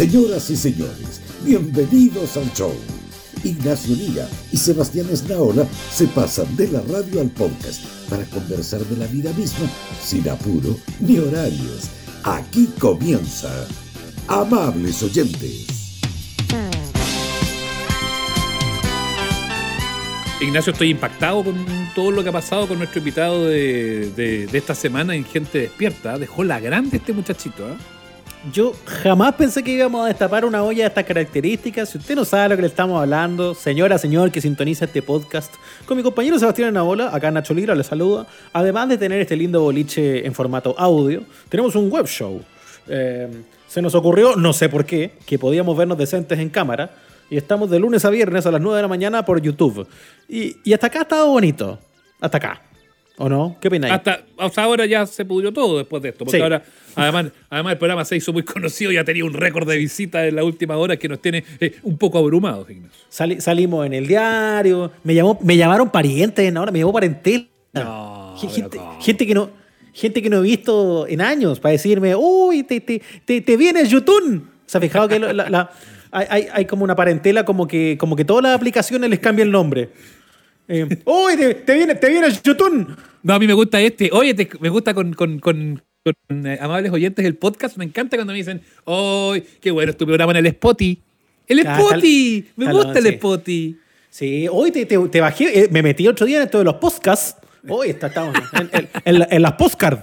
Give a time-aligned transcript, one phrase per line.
[0.00, 2.72] Señoras y señores, bienvenidos al show.
[3.44, 8.96] Ignacio Liga y Sebastián Esnaola se pasan de la radio al podcast para conversar de
[8.96, 9.70] la vida misma
[10.02, 11.90] sin apuro ni horarios.
[12.24, 13.50] Aquí comienza.
[14.26, 15.66] Amables oyentes.
[20.40, 21.62] Ignacio, estoy impactado con
[21.94, 26.16] todo lo que ha pasado con nuestro invitado de, de- esta semana en Gente Despierta.
[26.16, 27.66] Dejó la grande este muchachito.
[27.66, 27.99] ¿ah?
[28.48, 31.90] Yo jamás pensé que íbamos a destapar una olla de estas características.
[31.90, 35.52] Si usted no sabe lo que le estamos hablando, señora, señor que sintoniza este podcast,
[35.84, 38.26] con mi compañero Sebastián Naola, acá Nacho Lira le saluda.
[38.54, 42.42] Además de tener este lindo boliche en formato audio, tenemos un web show.
[42.88, 43.28] Eh,
[43.68, 46.92] se nos ocurrió, no sé por qué, que podíamos vernos decentes en cámara.
[47.28, 49.86] Y estamos de lunes a viernes a las 9 de la mañana por YouTube.
[50.26, 51.78] Y hasta acá ha estado bonito.
[52.18, 52.69] Hasta acá.
[53.18, 53.56] ¿O no?
[53.60, 53.92] ¿Qué opináis?
[53.92, 56.24] Hasta, hasta ahora ya se pudrió todo después de esto.
[56.24, 56.42] Porque Sí.
[56.42, 56.62] ahora,
[56.94, 60.26] además, además, el programa se hizo muy conocido y ha tenido un récord de visitas
[60.26, 62.98] en la última hora que nos tiene eh, un poco abrumados, Ignacio.
[63.10, 67.44] Sali- salimos en el diario, me, llamó, me llamaron parientes ahora, me llamó parentela.
[67.74, 68.36] No,
[69.00, 69.50] gente, que no,
[69.92, 73.86] gente que no he visto en años para decirme, uy, te, te, te, te viene
[73.86, 74.46] YouTube.
[74.66, 75.70] ¿Se ha fijado que la- la-
[76.12, 79.44] hay, hay- hay como una parentela como que, como que todas las aplicaciones les cambia
[79.44, 79.90] el nombre?
[80.72, 82.96] Eh, uy, te, te viene, te viene YouTube.
[83.24, 84.08] No, a mí me gusta este.
[84.12, 85.82] Oye, te- me gusta con, con- con-
[86.28, 87.76] con, eh, amables oyentes del podcast.
[87.76, 90.98] Me encanta cuando me dicen, ¡Ay, qué bueno es tu programa en el Spotty!
[91.48, 92.42] ¡El Ah, Spotty!
[92.42, 93.12] tal- me tal- gusta el sí.
[93.14, 93.76] Spotty.
[94.08, 96.74] Sí, hoy te, te, te bajé, eh, me metí otro día en esto de los
[96.74, 97.36] podcasts.
[97.68, 98.88] Hoy está, estamos en, en-
[99.22, 100.02] en en las postcards.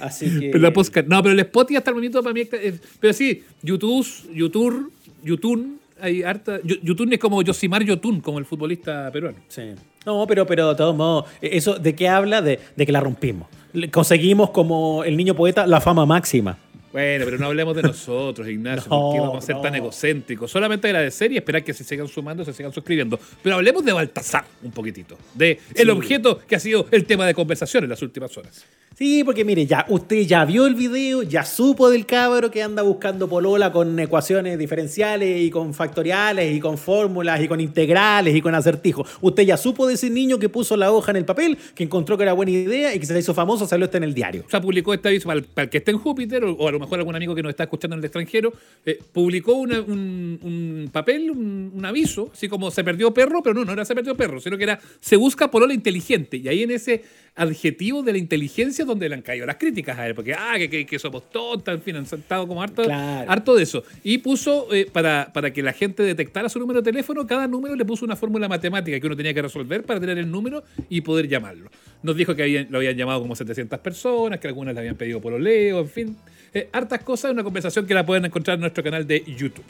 [0.00, 0.50] Así que.
[0.52, 2.42] Pero la podcast- no, pero el Spotty hasta el momento para mí.
[2.52, 4.92] eh, pero sí, YouTube, YouTube,
[5.24, 6.60] YouTube, hay harta.
[6.62, 9.38] YouTube es como Yosimar Yotun, como el futbolista peruano.
[9.48, 9.62] Sí.
[10.04, 12.42] No, pero, pero de todos modos, ¿eso de qué habla?
[12.42, 13.48] De, de que la rompimos.
[13.90, 16.58] Conseguimos, como el niño poeta, la fama máxima.
[16.94, 19.62] Bueno, pero no hablemos de nosotros, Ignacio, No, porque vamos a ser no.
[19.62, 20.48] tan egocéntricos.
[20.48, 23.18] Solamente agradecer y esperar que se sigan sumando, se sigan suscribiendo.
[23.42, 27.34] Pero hablemos de Baltasar un poquitito, de el objeto que ha sido el tema de
[27.34, 28.64] conversación en las últimas horas.
[28.96, 32.82] Sí, porque mire, ya usted ya vio el video, ya supo del cabro que anda
[32.82, 38.40] buscando polola con ecuaciones diferenciales y con factoriales y con fórmulas y con integrales y
[38.40, 39.08] con acertijos.
[39.20, 42.16] Usted ya supo de ese niño que puso la hoja en el papel, que encontró
[42.16, 44.44] que era buena idea y que se le hizo famoso, salió hasta en el diario.
[44.46, 46.68] O sea, publicó este aviso para el, para el que esté en Júpiter, o, o
[46.68, 48.52] a lo mejor algún amigo que nos está escuchando en el extranjero,
[48.86, 53.54] eh, publicó una- un, un papel, un, un aviso, así como se perdió perro, pero
[53.54, 56.36] no, no era se perdió perro, sino que era se busca polola inteligente.
[56.38, 57.02] Y ahí en ese
[57.36, 60.54] adjetivo de la inteligencia es donde le han caído las críticas a él, porque, ah,
[60.56, 63.30] que, que- que somos tontas, en fin, han saltado como harto, Claro.
[63.30, 63.82] harto de eso.
[64.04, 67.74] Y puso, eh, para, para que la gente detectara su número de teléfono, cada número
[67.74, 71.00] le puso una fórmula matemática que uno tenía que resolver para tener el número y
[71.00, 71.70] poder llamarlo.
[72.02, 75.20] Nos dijo que habían- lo habían llamado como 700 personas, que algunas le habían pedido
[75.20, 76.16] por oleo, en fin.
[76.54, 79.64] Eh, hartas cosas, una conversación que la pueden encontrar en nuestro canal de YouTube.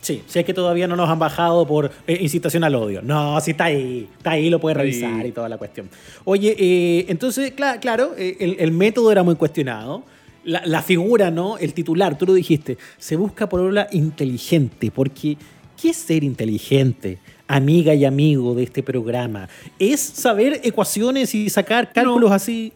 [0.00, 3.00] Sí, si es que todavía no nos han bajado por eh, incitación al odio.
[3.02, 4.82] No, sí está ahí, está ahí, lo puede Ahí.
[4.90, 5.88] revisar y toda la cuestión.
[6.24, 10.04] Oye, eh, entonces, cla- claro, eh, el, el método era muy cuestionado.
[10.44, 11.58] La, la figura, ¿no?
[11.58, 15.36] El titular, tú lo dijiste, se busca por obra inteligente, porque
[15.80, 17.18] ¿qué es ser inteligente?
[17.48, 19.48] Amiga y amigo de este programa.
[19.80, 22.72] ¿Es saber ecuaciones y sacar cálculos así?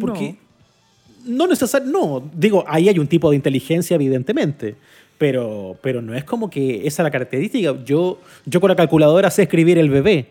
[0.00, 0.43] Porque no
[1.24, 4.74] necesariamente, no, digo, ahí hay un tipo de inteligencia, evidentemente,
[5.18, 7.74] pero, pero no es como que esa es la característica.
[7.84, 10.26] Yo, yo con la calculadora sé escribir el bebé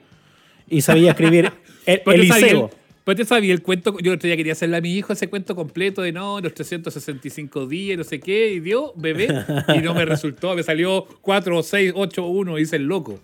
[0.70, 1.52] y sabía escribir
[1.86, 2.66] el, Eliseo.
[2.72, 5.12] el- pues te sabía el cuento, yo el otro día quería hacerle a mi hijo
[5.12, 9.28] ese cuento completo de no, los 365 días, no sé qué, y dio bebé,
[9.75, 13.20] y no me resultó, me salió 4, 6, 8, 1, hice el loco.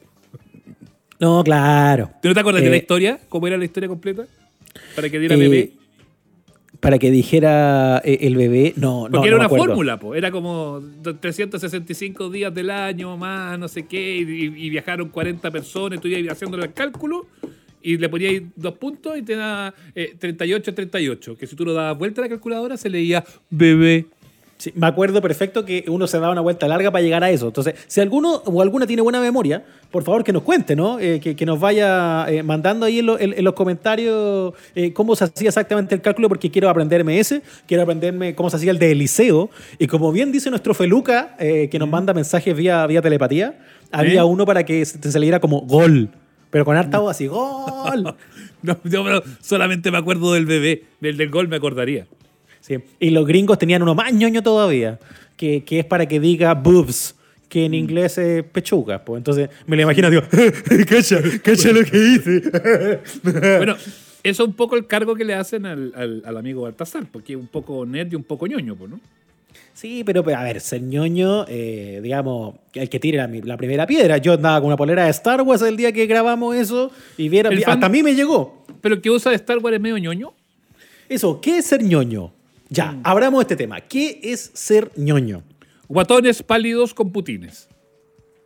[1.17, 2.11] No, claro.
[2.21, 3.19] ¿Tú no te acuerdas de Eh, la historia?
[3.29, 4.25] ¿Cómo era la historia completa?
[4.95, 5.71] Para que diera Eh, bebé.
[6.79, 9.17] Para que dijera eh, el bebé, no, no.
[9.17, 10.15] Porque no era una fórmula, po.
[10.15, 10.81] era como
[11.19, 16.33] 365 días del año más, no sé qué, y, y viajaron 40 personas, tú ibas
[16.33, 17.27] haciéndole el cálculo
[17.81, 21.73] y le ponías dos puntos y te da eh, 38, 38, que si tú lo
[21.73, 24.05] dabas vuelta a la calculadora se leía bebé.
[24.61, 27.47] Sí, me acuerdo perfecto que uno se daba una vuelta larga para llegar a eso.
[27.47, 30.99] Entonces, si alguno o alguna tiene buena memoria, por favor que nos cuente, ¿no?
[30.99, 34.91] Eh, que, que nos vaya eh, mandando ahí en, lo- en- en los comentarios eh,
[34.91, 38.71] cómo se hacía exactamente el cálculo, porque quiero aprenderme ese, quiero aprenderme cómo se hacía
[38.71, 39.49] el de Eliseo.
[39.77, 43.59] Y como bien dice nuestro Feluca, que nos manda mensajes vía, vía telepatía,
[43.93, 46.09] había uno para que se te saliera como gol.
[46.51, 48.13] Pero con harta voz así, gol.
[48.61, 49.05] No, yo
[49.39, 52.07] solamente me acuerdo del bebé, del del gol me acordaría.
[52.61, 52.77] Sí.
[52.99, 54.99] Y los gringos tenían uno más ñoño todavía,
[55.37, 57.15] que, que es para que diga boobs,
[57.47, 57.65] que Mm.
[57.65, 59.03] en inglés es pechuga.
[59.03, 60.21] Pues entonces me lo imagino, digo,
[60.87, 62.41] cacha, cacha lo que hice.
[63.57, 63.75] Bueno,
[64.21, 67.33] eso es un poco el cargo que le hacen al, al- al amigo Baltasar, porque
[67.33, 68.99] es un poco nerd y un poco ñoño, pues, ¿no?
[69.73, 74.17] Sí, pero a ver, ser ñoño, eh, digamos, el que tire la, la primera piedra.
[74.17, 77.49] Yo andaba con una polera de Star Wars el día que grabamos eso y viera,
[77.49, 78.65] fan- hasta a mí me llegó.
[78.81, 80.33] Pero el que usa de Star Wars es medio ñoño.
[81.07, 82.31] Eso, ¿qué es ser ñoño?
[82.69, 83.01] Ya, Mm.
[83.03, 83.81] abramos este tema.
[83.81, 85.43] ¿Qué es ser ñoño?
[85.87, 87.67] Guatones pálidos con putines.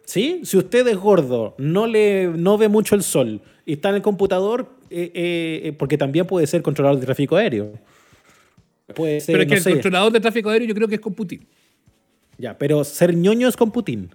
[0.06, 0.42] ¿Sí?
[0.44, 4.02] Si usted es gordo, no, le, no ve mucho el sol y está en el
[4.02, 7.74] computador, eh, eh, eh, porque también puede ser controlador de tráfico aéreo.
[8.96, 9.72] Puede ser, Pero es que no el sé.
[9.72, 11.46] controlador de tráfico aéreo yo creo que es con Putin.
[12.38, 14.10] Ya, pero ser ñoño es con Putin.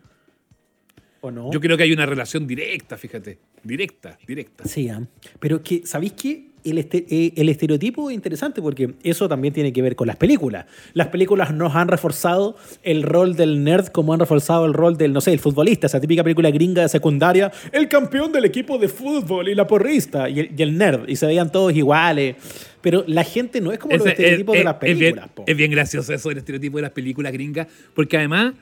[1.20, 1.50] ¿O no?
[1.52, 3.38] Yo creo que hay una relación directa, fíjate.
[3.62, 4.64] Directa, directa.
[4.68, 5.02] Sí, ah.
[5.40, 6.48] pero que, ¿sabéis qué?
[6.70, 10.16] El, este- eh, el estereotipo es interesante porque eso también tiene que ver con las
[10.16, 10.66] películas.
[10.94, 15.12] Las películas nos han reforzado el rol del nerd como han reforzado el rol del,
[15.12, 18.88] no sé, el futbolista, esa típica película gringa de secundaria, el campeón del equipo de
[18.88, 22.36] fútbol y la porrista y el, y el nerd, y se veían todos iguales.
[22.80, 25.14] Pero la gente no es como los Ese- estereotipos es, de las es- es bien,
[25.16, 25.44] películas.
[25.48, 28.54] es bien gracioso eso del estereotipo de las películas gringas, porque además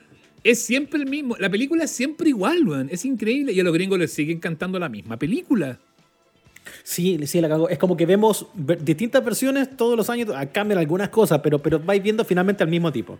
[0.43, 1.35] es siempre el mismo.
[1.39, 2.89] La película es siempre igual, weón.
[2.91, 3.51] Es increíble.
[3.53, 5.77] Y a los gringos les siguen cantando la misma película.
[6.83, 7.69] Sí, sí, la cago.
[7.69, 8.47] Es como que vemos
[8.81, 12.69] distintas versiones todos los años, ah, cambian algunas cosas, pero, pero vais viendo finalmente al
[12.69, 13.17] mismo tipo.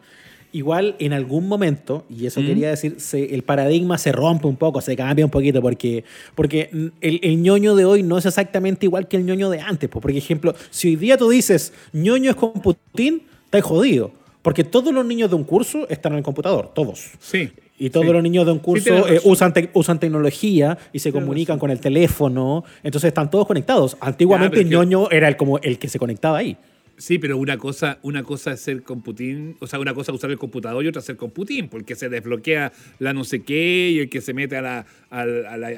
[0.53, 4.79] Igual en algún momento, y eso quería decir, se- el paradigma se rompe un poco,
[4.79, 6.05] se cambia un poquito, porque,
[6.35, 9.59] porque mm, el, el ñoño de hoy no es exactamente igual que el ñoño de
[9.59, 9.89] antes.
[9.89, 9.99] po.
[9.99, 14.11] Por ejemplo, si hoy día tú dices ñoño es con Putin, estás jodido.
[14.41, 17.11] Porque todos los niños de un curso están en el computador, todos.
[17.19, 17.49] Sí.
[17.79, 18.12] Y todos sí.
[18.13, 22.63] los niños de un curso eh, usan, usan tecnología y se comunican con el teléfono,
[22.83, 23.97] entonces están todos conectados.
[24.01, 26.57] Antiguamente Ya, que- ñoño era el, como el que se conectaba ahí.
[27.00, 30.15] Sí, pero una cosa, una cosa es ser con Putin, o sea, una cosa es
[30.15, 33.44] usar el computador y otra es ser con Putin, porque se desbloquea la no sé
[33.44, 35.69] qué y el que se mete a la, a la-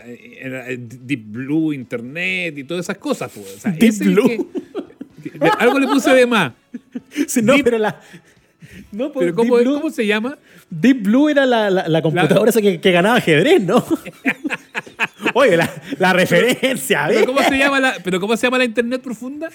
[0.77, 3.29] Deep Blue Internet y todas esas cosas.
[3.35, 3.55] pues.
[3.57, 4.47] O sea, Deep Blue.
[5.21, 6.53] que- que- algo le puse de más.
[7.27, 7.99] Sí, no, Deep- pero la.
[8.91, 10.37] No, pues, Pero ¿cómo, Deep, Blue, ¿cómo se llama?
[10.69, 13.83] Deep Blue era la, la- la computadora esa que, que ganaba ajedrez, ¿no?
[15.33, 15.57] Oye,
[15.97, 17.25] la, referencia, ¿Pero ¿ves?
[17.27, 19.49] cómo se llama la, pero cómo se llama la Internet profunda?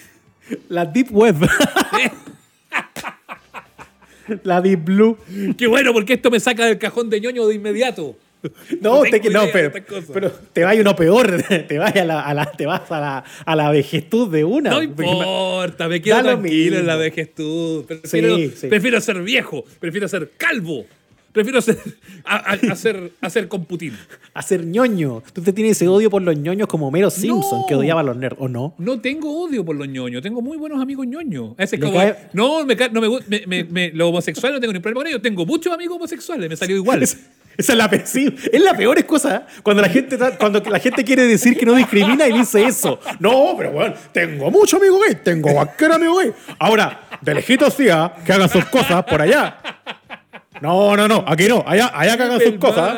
[0.69, 1.35] La Deep Web.
[4.43, 5.17] la Deep Blue.
[5.57, 8.15] Qué bueno, porque esto me saca del cajón de ñoño de inmediato.
[8.81, 9.71] No, te, tengo no pero,
[10.13, 11.41] pero te vaya uno peor.
[11.67, 14.69] Te, vaya a la, a la- te vas a la, a la vejestud de una.
[14.71, 17.85] No importa, me quedo tranquilo en la vejestud.
[17.85, 18.67] Prefiero, Sí, sí.
[18.67, 20.85] prefiero ser viejo, prefiero ser calvo,
[21.31, 21.77] prefiero ser,
[22.23, 23.93] a, a- ser, a ser con Putin.
[24.33, 25.21] a ser ñoño.
[25.33, 27.65] Tú te tienes ese odio por los ñoños como Mero Simpson, No.
[27.67, 28.73] que odiaba a los nerds, ¿o no?
[28.77, 31.53] No tengo odio por los ñoños, tengo muy buenos amigos ñoños.
[31.57, 34.83] Ese como, cae- no, me, no me, me, me, me- los homosexuales no tengo ningún
[34.83, 35.21] problema con ellos.
[35.21, 37.03] Tengo muchos amigos homosexuales, me salió igual.
[37.57, 39.35] Es- Esa es la pe- sí, es la peor cosa.
[39.35, 39.41] ¿eh?
[39.63, 42.99] Cuando la gente cuando la gente quiere decir que no discrimina y dice eso.
[43.19, 46.31] No, pero bueno, tengo mucho amigo gay, tengo cualquier amigo gay.
[46.59, 48.13] Ahora, de lejitos sí, ¿ah?
[48.25, 49.57] que hagan sus cosas por allá.
[50.61, 52.95] No, no, no, aquí no, allá, allá que hagan sus cosas.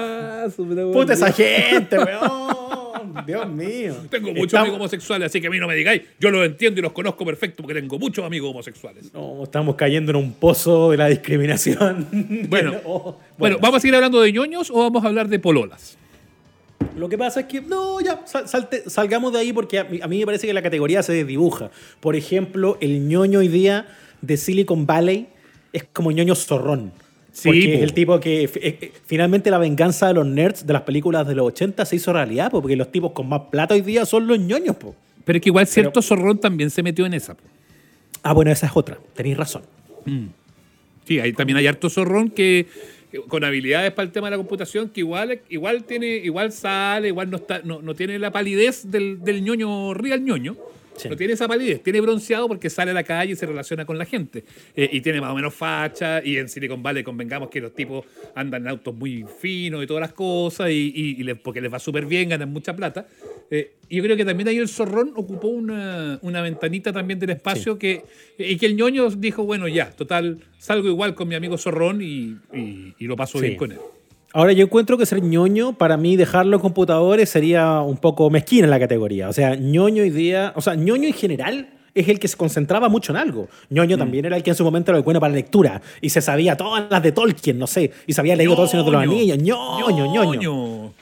[0.94, 2.77] Puta esa gente, weón.
[3.26, 3.96] Dios mío.
[4.10, 6.02] Tengo muchos Estamos- amigos homosexuales, así que a mí no me digáis.
[6.20, 9.14] Yo los entiendo y los conozco perfecto porque tengo muchos amigos homosexuales.
[9.14, 12.08] No, estamos cayendo en un pozo de la discriminación.
[12.50, 15.98] Bueno, Oh, bueno, ¿vamos a seguir hablando de ñoños o vamos a hablar de pololas?
[16.96, 20.00] Lo que pasa es que, no, ya, sal- salte- salgamos de ahí porque a mí,
[20.02, 21.70] a mí me parece que la categoría se desdibuja.
[22.00, 23.88] Por ejemplo, el ñoño hoy día
[24.22, 25.28] de Silicon Valley
[25.74, 26.92] es como ñoño zorrón.
[27.38, 27.74] Sí, porque po.
[27.74, 31.28] es el tipo que eh, eh, finalmente la venganza de los nerds de las películas
[31.28, 34.08] de los 80 se hizo realidad, po, porque los tipos con más plata hoy día
[34.08, 34.76] son los ñoños.
[34.78, 34.96] Po.
[35.24, 37.36] Pero es que igual cierto zorrón también se metió en esa.
[37.36, 37.44] po.
[38.24, 39.62] Ah, bueno, esa es otra, tenéis razón.
[41.06, 42.66] Sí, ahí también hay harto zorrón que
[43.12, 47.10] que con habilidades para el tema de la computación que igual, igual tiene, igual sale,
[47.10, 50.58] igual no está, no, no tiene la palidez del, del ñoño real ñoño.
[50.98, 51.08] Sí.
[51.10, 53.98] No tiene esa palidez, tiene bronceado porque sale a la calle y se relaciona con
[53.98, 54.44] la gente.
[54.76, 56.22] Eh, y tiene más o menos facha.
[56.26, 60.02] Y en Silicon Valley convengamos que los tipos andan en autos muy finos y todas
[60.02, 63.08] las cosas, y, y- y les- porque les va súper bien, ganan mucha plata.
[63.50, 67.30] Eh, y yo creo que también ahí el zorrón ocupó una, una ventanita también del
[67.30, 68.02] espacio que,
[68.38, 72.36] y que el ñoño dijo, bueno, ya, total, salgo igual con mi amigo zorrón y,
[72.54, 73.46] y- y lo paso Sí.
[73.46, 73.78] bien con él.
[74.34, 78.66] Ahora, yo encuentro que ser ñoño, para mí dejarlo en computadores sería un poco mezquina
[78.66, 79.30] en la categoría.
[79.30, 82.90] O sea, ñoño hoy día, o sea, ñoño en general es el que se concentraba
[82.90, 83.48] mucho en algo.
[83.70, 84.00] ñoño Mm.
[84.00, 86.22] también era el que en su momento era el bueno para la lectura y se
[86.22, 88.92] sabía todas las de Tolkien, no sé, y se había leído todo el Señor de
[88.92, 89.02] los.
[89.02, 89.38] Anillos.
[89.38, 90.34] ñoño, ñoño.
[90.34, 90.94] Ñoño.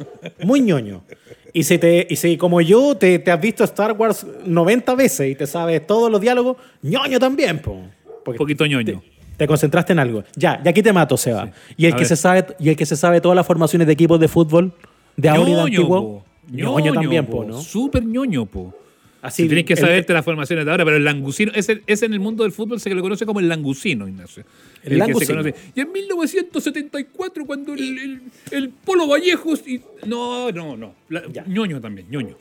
[0.43, 1.03] Muy ñoño.
[1.51, 5.31] Y si, te, y si como yo te, te has visto Star Wars 90 veces
[5.31, 7.81] y te sabes todos los diálogos, ñoño también, po.
[8.23, 9.01] Porque poquito ñoño.
[9.01, 10.23] te, te concentraste en algo.
[10.35, 11.51] Ya, y aquí te mato, Seba.
[11.77, 12.07] Y el A que ver.
[12.07, 14.73] se sabe y el que se sabe todas las formaciones de equipos de fútbol
[15.17, 16.25] de ahora y de Ñoño, antiguo, po.
[16.51, 17.43] ñoño también, po.
[17.45, 17.61] ¿no?
[17.61, 18.73] Súper ñoño, po.
[19.21, 22.05] Así, Si tienes que el- saberte las formaciones de ahora, pero el langucino, ese, ese
[22.05, 24.43] en el mundo del fútbol se le conoce como el langucino, Ignacio.
[24.83, 25.37] El que se langucino.
[25.41, 25.55] conoce.
[25.73, 29.67] Y en 1974, cuando el, el- el Polo Vallejos.
[29.67, 30.93] Y, no, no, no.
[31.09, 31.43] La- Ya.
[31.47, 32.35] ñoño también, ñoño.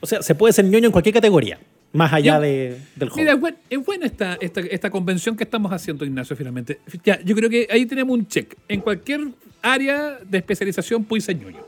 [0.00, 1.58] O sea, se puede ser ñoño en cualquier categoría,
[1.96, 3.38] más allá de, del Mira,
[3.70, 6.78] es, buena esta, esta, esta convención que estamos haciendo, Ignacio, finalmente.
[7.04, 8.54] Ya, yo creo que ahí tenemos un check.
[8.68, 9.20] En cualquier
[9.62, 11.64] área de especialización puede ser ñoño.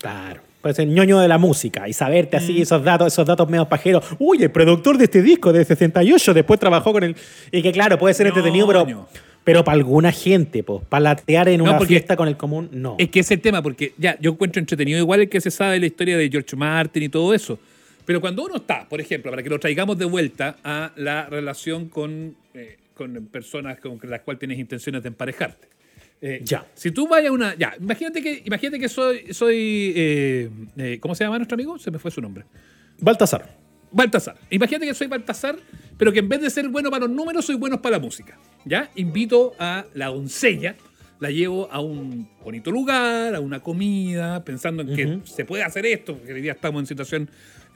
[0.00, 0.40] Claro.
[0.60, 2.40] Puede ser ñoño de la música y saberte Mm.
[2.42, 4.04] así esos datos, esos datos medio pajeros.
[4.18, 7.14] Uy, el productor de este disco de 68 después trabajó con él.
[7.52, 9.06] Y que claro, puede ser entretenido, pero, Ñoño.
[9.44, 12.96] pero para alguna gente, pues, para latear en No, una fiesta con el común, no.
[12.98, 15.52] Es que ese es el tema, porque ya, yo encuentro entretenido igual el que se
[15.52, 17.58] sabe la historia de George Martin y todo eso.
[18.06, 21.88] Pero cuando uno está, por ejemplo, para que lo traigamos de vuelta a la relación
[21.88, 25.68] con, eh, con personas con las cuales tienes intenciones de emparejarte.
[26.20, 26.66] Eh, Ya.
[26.74, 27.54] Si tú vayas a una.
[27.56, 29.34] Ya, imagínate que, imagínate que soy.
[29.34, 31.78] soy eh, eh, ¿Cómo se llama nuestro amigo?
[31.78, 32.44] Se me fue su nombre.
[33.00, 33.54] Baltasar.
[33.90, 34.36] Baltasar.
[34.50, 35.56] Imagínate que soy Baltasar,
[35.98, 38.38] pero que en vez de ser bueno para los números, soy bueno para la música.
[38.64, 38.90] ¿Ya?
[38.96, 40.76] Invito a la doncella,
[41.20, 45.86] la llevo a un bonito lugar, a una comida, pensando en que se puede hacer
[45.86, 47.30] esto, porque hoy día estamos en situación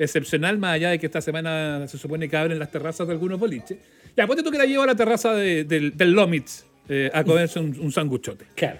[0.04, 3.38] excepcional, más allá de que esta semana se supone que abren las terrazas de algunos
[3.38, 3.78] boliches.
[4.16, 7.22] Ya, ponte tú que la llevo a la terraza de- del, del Lomitz eh, a
[7.22, 8.46] comerse un, un sanguchote.
[8.56, 8.78] Claro.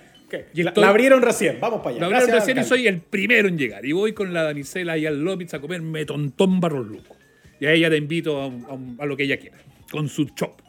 [0.54, 2.00] Y La, estoy- la abrieron recién, vamos para allá.
[2.00, 3.84] La abrieron Gracias, recién y soy el primero en llegar.
[3.84, 7.16] Y voy con la damisela ahí al Lomitz a comerme tontón barros luco.
[7.60, 9.58] Y a ella te invito a, a a lo que ella quiera,
[9.90, 10.60] con su chop.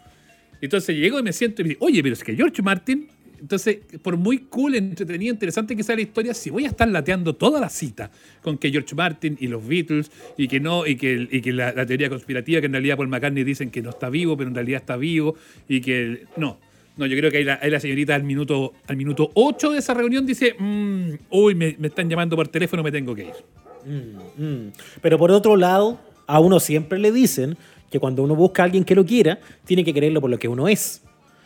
[0.62, 3.08] Entonces llego y me siento y me digo, oye, pero es que George Martin,
[3.42, 7.34] entonces, por muy cool, entretenido, interesante que sea la historia, si voy a estar lateando
[7.34, 8.12] toda la cita
[8.44, 12.60] con que George Martin y los Beatles, y que no, y que, la, teoría conspirativa,
[12.60, 15.36] que en realidad Paul McCartney dicen que no está vivo, pero en realidad está vivo,
[15.68, 16.60] y que no.
[16.98, 20.26] No, yo creo que ahí la, señorita al minuto, al minuto 8 de esa reunión
[20.26, 23.34] dice, "Mm, uy, me, están llamando por teléfono, me tengo que ir.
[24.38, 24.68] Mm.
[25.02, 27.58] Pero por otro lado, a uno siempre le dicen
[27.90, 30.48] que cuando uno busca a alguien que lo quiera, tiene que quererlo por lo que
[30.48, 31.02] uno es.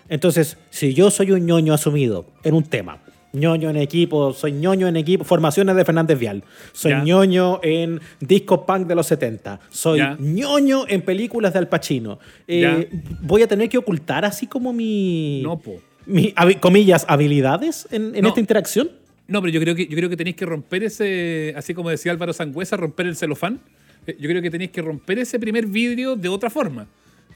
[0.09, 2.99] Entonces, si yo soy un ñoño asumido en un tema,
[3.33, 6.43] ñoño en equipo, soy ñoño en equipo, formaciones de Fernández Vial,
[6.73, 12.19] soy ñoño en disco punk de los 70, soy ñoño en películas de Al Pacino,
[12.47, 12.89] eh,
[13.21, 15.81] voy a tener que ocultar así como mi, No, po.
[16.05, 18.29] mi comillas, habilidades en, en No.
[18.29, 18.89] esta interacción.
[19.27, 22.11] No, pero yo creo que yo creo que tenéis que romper ese, así como decía
[22.11, 23.59] Álvaro Sangüesa, romper el celofán.
[24.05, 26.85] Eh, Yo creo que tenéis que romper ese primer vidrio de otra forma.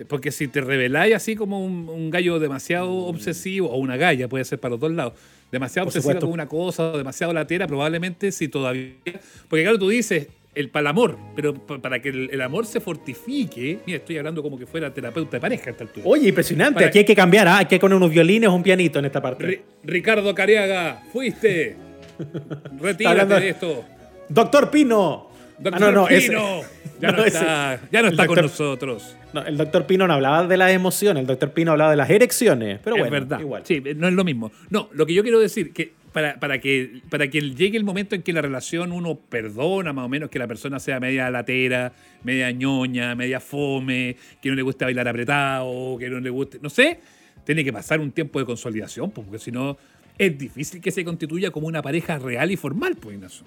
[0.08, 4.46] Porque si te reveláis así como un, un gallo demasiado obsesivo, o una galla, puede
[4.46, 5.14] ser para los dos lados,
[5.52, 6.26] demasiado Por supuesto.
[6.26, 8.94] con una cosa, o demasiado latera, probablemente si todavía.
[9.50, 12.66] Porque claro, tú dices el para el amor, pero pa- para que el, el amor
[12.66, 16.06] se fortifique, mira, estoy hablando como que fuera terapeuta de pareja a esta altura.
[16.08, 17.58] Oye, impresionante, Para- aquí hay que cambiar, ¿ah?
[17.60, 19.46] hay que poner unos violines o un pianito en esta parte.
[19.46, 21.76] Ri- Ricardo Cariaga, fuiste.
[22.80, 23.86] Retírate de esto.
[24.28, 25.29] Doctor Pino.
[25.60, 26.62] Doctor Ah, no, no, ese- Pino.
[27.02, 29.16] Ya no, no, ese- está, ya no está con nosotros.
[29.34, 32.10] No, el doctor Pino no hablaba de las emociones, el doctor Pino hablaba de las
[32.10, 32.80] erecciones.
[32.84, 33.40] Pero es bueno, verdad.
[33.40, 33.62] igual.
[33.66, 34.52] Sí, no es lo mismo.
[34.70, 38.16] No, lo que yo quiero decir que para, para que para que llegue el momento
[38.16, 41.94] en que la relación uno perdona más o menos que la persona sea media latera,
[42.24, 46.70] media ñoña, media fome, que no le guste bailar apretado, que no le guste, no
[46.70, 47.00] sé,
[47.46, 49.78] tiene que pasar un tiempo de consolidación, pues, porque si no
[50.18, 53.46] es difícil que se constituya como una pareja real y formal, pues, Ignacio.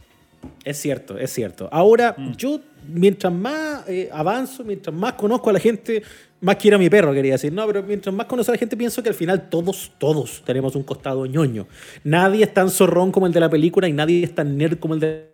[0.65, 1.69] Es cierto, es cierto.
[1.73, 2.33] Ahora, Mm.
[2.37, 6.03] yo, mientras más eh, avanzo, mientras más conozco a la gente,
[6.41, 7.53] más quiero a mi perro, quería decir.
[7.53, 10.75] No, pero mientras más conozco a la gente, pienso que al final todos, todos tenemos
[10.77, 11.67] un costado ñoño.
[12.05, 14.95] Nadie es tan zorrón como el de la película y nadie es tan nerd como
[14.95, 15.33] el de.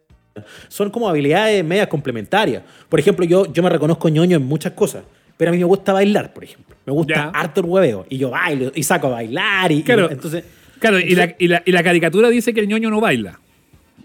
[0.68, 2.62] Son como habilidades medias complementarias.
[2.88, 5.02] Por ejemplo, yo, yo me reconozco ñoño en muchas cosas.
[5.36, 6.74] Pero a mí me gusta bailar, por ejemplo.
[6.84, 7.28] Me gusta Ya.
[7.30, 8.06] harto el hueveo.
[8.08, 9.70] Y yo bailo y saco a bailar.
[9.72, 10.10] Y, y Claro.
[10.10, 10.44] entonces.
[10.78, 13.40] Claro, y la, y, la, y la caricatura dice que el ñoño no baila.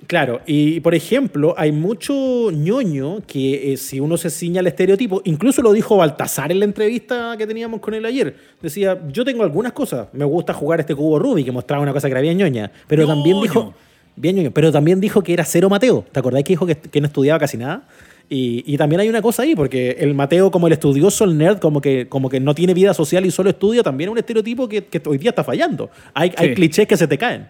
[0.08, 5.22] Claro, y por ejemplo, hay mucho ñoño que eh, si uno se ciña al estereotipo,
[5.26, 9.44] incluso lo dijo Baltasar en la entrevista que teníamos con él ayer, decía, yo tengo
[9.44, 12.38] algunas cosas, me gusta jugar este cubo Rubik, que mostraba una cosa que era bien
[12.38, 13.74] ñoña, pero también dijo,
[14.16, 17.00] bien ñoño, pero también dijo que era cero Mateo, ¿te acordás que dijo que, que
[17.00, 17.88] no estudiaba casi nada?
[18.30, 21.60] Y, y también hay una cosa ahí, porque el Mateo como el estudioso, el nerd,
[21.60, 24.68] como que, como que no tiene vida social y solo estudia, también es un estereotipo
[24.68, 25.90] que, que hoy día está fallando.
[26.14, 27.48] Hay, hay clichés que se te caen.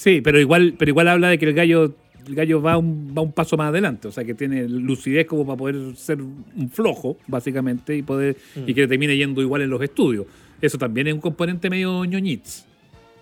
[0.00, 1.92] Sí, pero igual, pero igual habla de que el gallo,
[2.26, 5.44] el gallo va, un, va un paso más adelante, o sea que tiene lucidez como
[5.44, 8.34] para poder ser un flojo, básicamente, y poder
[8.66, 10.24] y que termine yendo igual en los estudios.
[10.62, 12.64] Eso también es un componente medio ñoñitz.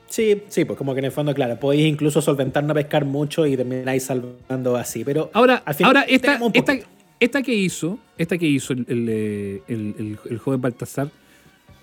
[0.07, 3.45] Sí, sí, pues como que en el fondo, claro, podéis incluso solventar no pescar mucho
[3.45, 6.79] y termináis salvando así, pero Ahora, al final ahora esta, esta,
[7.19, 8.87] esta que hizo, esta que hizo el-
[9.67, 11.11] el- el joven Baltasar,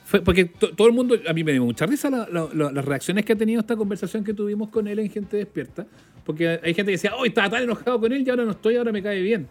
[0.06, 2.72] fue porque to- todo el mundo, a mí me dio mucha risa la- la- la-
[2.72, 5.86] las reacciones que ha tenido esta conversación que tuvimos con él en Gente Despierta,
[6.24, 8.78] porque hay gente que decía, oh, estaba tan enojado con él y ahora no estoy,
[8.78, 9.48] ahora me cae bien.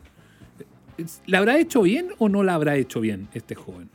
[1.27, 3.89] ¿La habrá hecho bien o no la habrá hecho bien este joven?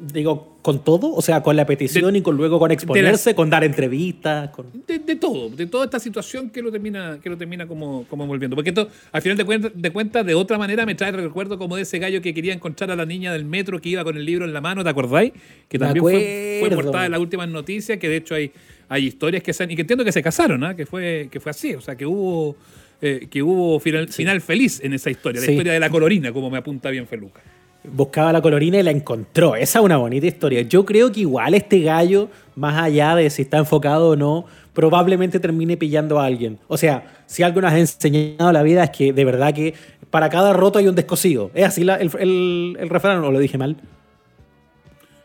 [0.00, 1.12] Digo, ¿con todo?
[1.12, 4.50] O sea, con la petición De- y con luego con exponerse, con dar entrevistas.
[4.50, 4.66] Con...
[4.86, 8.22] De, de todo, de toda esta situación que lo termina, que lo termina como, como
[8.22, 8.54] envolviendo.
[8.54, 11.58] Porque esto, al final de cuentas, de cuentas, de otra manera me trae el recuerdo
[11.58, 14.16] como de ese gallo que quería encontrar a la niña del metro que iba con
[14.16, 15.32] el libro en la mano, ¿te acordáis?
[15.68, 18.52] Que también fue, fue portada en las últimas noticias, que de hecho hay,
[18.88, 20.76] hay historias que se han, y que entiendo que se casaron, ¿ah?
[20.76, 22.54] que, fue, que fue así, o sea, que hubo,
[23.02, 25.52] eh, que hubo final, final feliz en esa historia, la Sí.
[25.52, 27.40] historia de la colorina, como me apunta bien Feluca.
[27.84, 29.54] Buscaba la colorina y la encontró.
[29.56, 30.62] Esa es una bonita historia.
[30.62, 34.44] Yo creo que igual este gallo, más allá de si está enfocado o no,
[34.74, 36.58] probablemente termine pillando a alguien.
[36.68, 39.74] O sea, si algo nos ha enseñado la vida es que de verdad que
[40.10, 41.50] para cada roto hay un descosido.
[41.54, 43.76] ¿Es así la- el, el, el refrán o lo dije mal?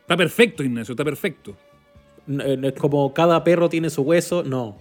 [0.02, 1.56] Está perfecto, Ignacio, está perfecto.
[2.28, 4.78] No, eh, no es como cada perro tiene su hueso, no.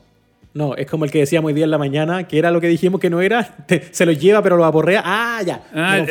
[0.54, 2.68] No, es como el que decíamos hoy día en la mañana, que era lo que
[2.68, 3.42] dijimos que no era.
[3.66, 5.02] Te- se lo lleva, pero lo aporrea.
[5.04, 5.62] Ah, ya.
[5.74, 6.04] Ah, No,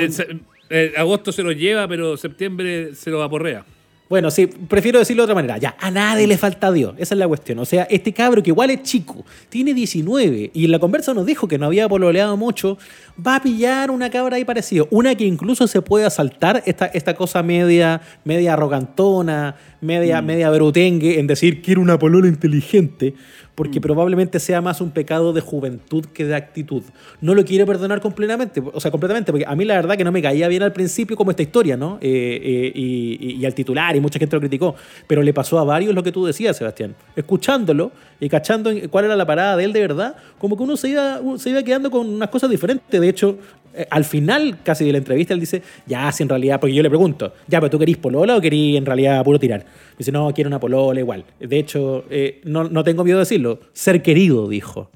[0.71, 3.65] el agosto se lo lleva, pero septiembre se lo aporrea.
[4.11, 5.57] Bueno, sí, prefiero decirlo de otra manera.
[5.57, 6.95] Ya, a nadie le falta Dios.
[6.97, 7.59] Esa es la cuestión.
[7.59, 11.25] O sea, este cabro que igual es chico, tiene 19 y en la conversa nos
[11.25, 12.77] dijo que no había pololeado mucho,
[13.25, 14.89] va a pillar una cabra ahí parecido.
[14.91, 21.19] Una que incluso se puede asaltar esta, esta cosa media, media arrogantona, media, media brutengue
[21.19, 23.13] en decir quiero una polola inteligente,
[23.55, 26.83] porque probablemente sea más un pecado de juventud que de actitud.
[27.19, 30.11] No lo quiero perdonar completamente, o sea, completamente, porque a mí la verdad que no
[30.11, 31.97] me caía bien al principio como esta historia, ¿no?
[32.01, 35.59] Eh, eh, y, y- y al titular, y mucha gente lo criticó, pero le pasó
[35.59, 36.95] a varios lo que tú decías, Sebastián.
[37.15, 40.89] Escuchándolo y cachando cuál era la parada de él de verdad, como que uno se
[40.89, 42.99] iba, uno se iba quedando con unas cosas diferentes.
[43.01, 43.37] De hecho,
[43.73, 46.83] eh, al final casi de la entrevista él dice, ya, si en realidad, porque yo
[46.83, 49.61] le pregunto, ya, pero tú querís polola o querís en realidad puro tirar.
[49.61, 51.25] Me dice, no, quiero una polola igual.
[51.39, 54.89] De hecho, eh, no, no tengo miedo de decirlo, ser querido, dijo.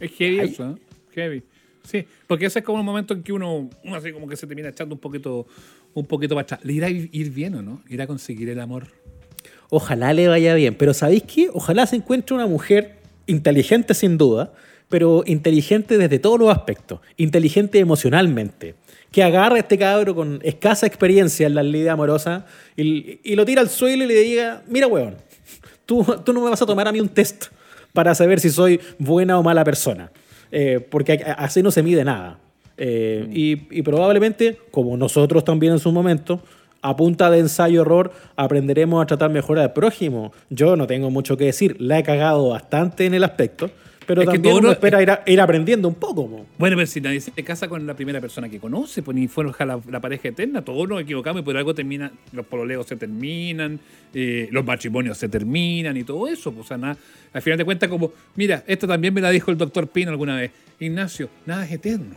[0.00, 0.48] Es heavy Ay.
[0.48, 0.74] eso, ¿eh?
[1.14, 1.42] Heavy.
[1.84, 4.46] Sí, porque ese es como el momento en que uno, uno así como que se
[4.46, 5.46] termina echando un poquito,
[5.94, 6.60] un poquito para atrás.
[6.64, 7.80] ¿Le irá a ir ir bien o no?
[7.88, 8.88] ¿Irá a conseguir el amor?
[9.70, 11.48] Ojalá le vaya bien, pero ¿sabéis qué?
[11.52, 14.52] Ojalá se encuentre una mujer inteligente sin duda,
[14.88, 18.74] pero inteligente desde todos los aspectos, inteligente emocionalmente,
[19.10, 22.46] que agarre a este cabro con escasa experiencia en la lidia amorosa
[22.76, 25.16] y, y lo tira al suelo y le diga, mira huevón,
[25.86, 27.46] tú, tú no me vas a tomar a mí un test
[27.92, 30.10] para saber si soy buena o mala persona,
[30.52, 32.38] Eh, porque así no se mide nada.
[32.76, 36.40] Eh, y, y probablemente, como nosotros también en su momento,
[36.82, 40.32] a punta de ensayo-error aprenderemos a tratar mejor al prójimo.
[40.50, 43.70] Yo no tengo mucho que decir, la he cagado bastante en el aspecto,
[44.06, 46.26] pero Es que también todo uno no- espera ir, a- ir aprendiendo un poco.
[46.26, 46.46] mo.
[46.58, 49.54] Bueno, pero si nadie se casa con la primera persona que conoce, pues ni fueron
[49.58, 53.80] la, la pareja eterna, todos nos equivocamos y por algo termina, los pololeos se terminan,
[54.14, 56.52] eh, los matrimonios se terminan y todo eso.
[56.52, 56.96] Pues, o sea, nada,
[57.32, 60.36] al final de cuentas, como, mira, esto también me la dijo el doctor Pino alguna
[60.36, 60.50] vez.
[60.78, 62.14] Ignacio, nada es eterno.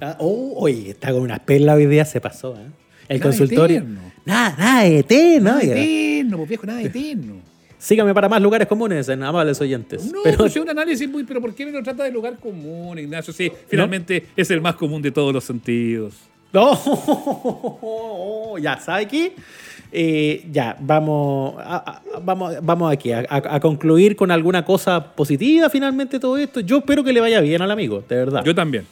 [0.00, 2.54] Ah, oh, oye, está con unas perlas hoy día, se pasó.
[2.56, 2.66] ¿eh?
[3.08, 3.76] El Nada consultorio.
[3.78, 4.00] eterno.
[4.24, 5.44] Nada, nada, eterno.
[5.50, 5.74] Nada oiga.
[5.76, 7.34] eterno, pues viejo, nada eterno.
[7.78, 10.04] Sígame para más lugares comunes en amables oyentes.
[10.12, 12.36] No, Pero- pues es un análisis muy, pero ¿por qué me lo trata de lugar
[12.38, 13.32] común, Ignacio?
[13.32, 16.14] Sí, finalmente es el más común de todos los sentidos.
[16.52, 16.72] No,
[18.60, 19.32] ya, ¿sabe qué?
[19.92, 26.18] Eh, ya, vamos, a- a- vamos, vamos aquí a, concluir con alguna cosa positiva finalmente
[26.18, 26.60] todo esto.
[26.60, 28.44] Yo espero que le vaya bien al amigo, de verdad.
[28.44, 28.86] Yo también.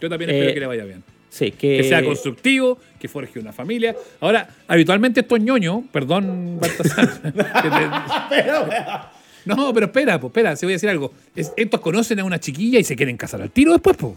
[0.00, 1.02] Yo también espero Eh, que le vaya bien.
[1.32, 3.96] Sí, que, Que sea constructivo, que forje una familia.
[4.20, 7.32] Ahora, habitualmente estos ñoños, perdón, Baltasar.
[8.28, 8.44] te-
[9.44, 11.10] no, pero espera, pues, espera, se voy a decir algo.
[11.34, 14.12] Es- estos conocen a una chiquilla y se quieren casar al tiro después, pues.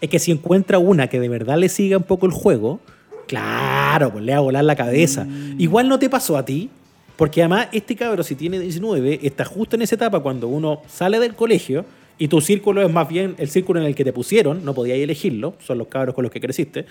[0.00, 2.80] Es que si encuentra una que de verdad le siga un poco el juego,
[3.28, 5.24] claro, pues le va a volar la cabeza.
[5.24, 5.60] Mm.
[5.60, 6.70] Igual no te pasó a ti,
[7.16, 11.20] porque además este cabro, si tiene 19, está justo en esa etapa cuando uno sale
[11.20, 11.84] del colegio
[12.18, 14.98] y tu círculo es más bien el círculo en el que te pusieron, no podías
[14.98, 16.86] elegirlo, son los cabros con los que creciste.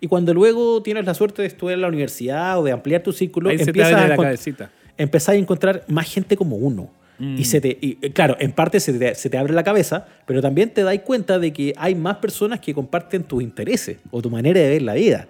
[0.00, 3.12] Y cuando luego tienes la suerte de estudiar en la universidad o de ampliar tu
[3.12, 6.90] círculo, Ahí empiezas a la empezás a encontrar más gente como uno.
[7.18, 7.38] Mm.
[7.38, 10.06] Y se te, y, eh, claro, en parte se te, se te abre la cabeza,
[10.26, 14.22] pero también te das cuenta de que hay más personas que comparten tus intereses o
[14.22, 15.26] tu manera de ver la vida.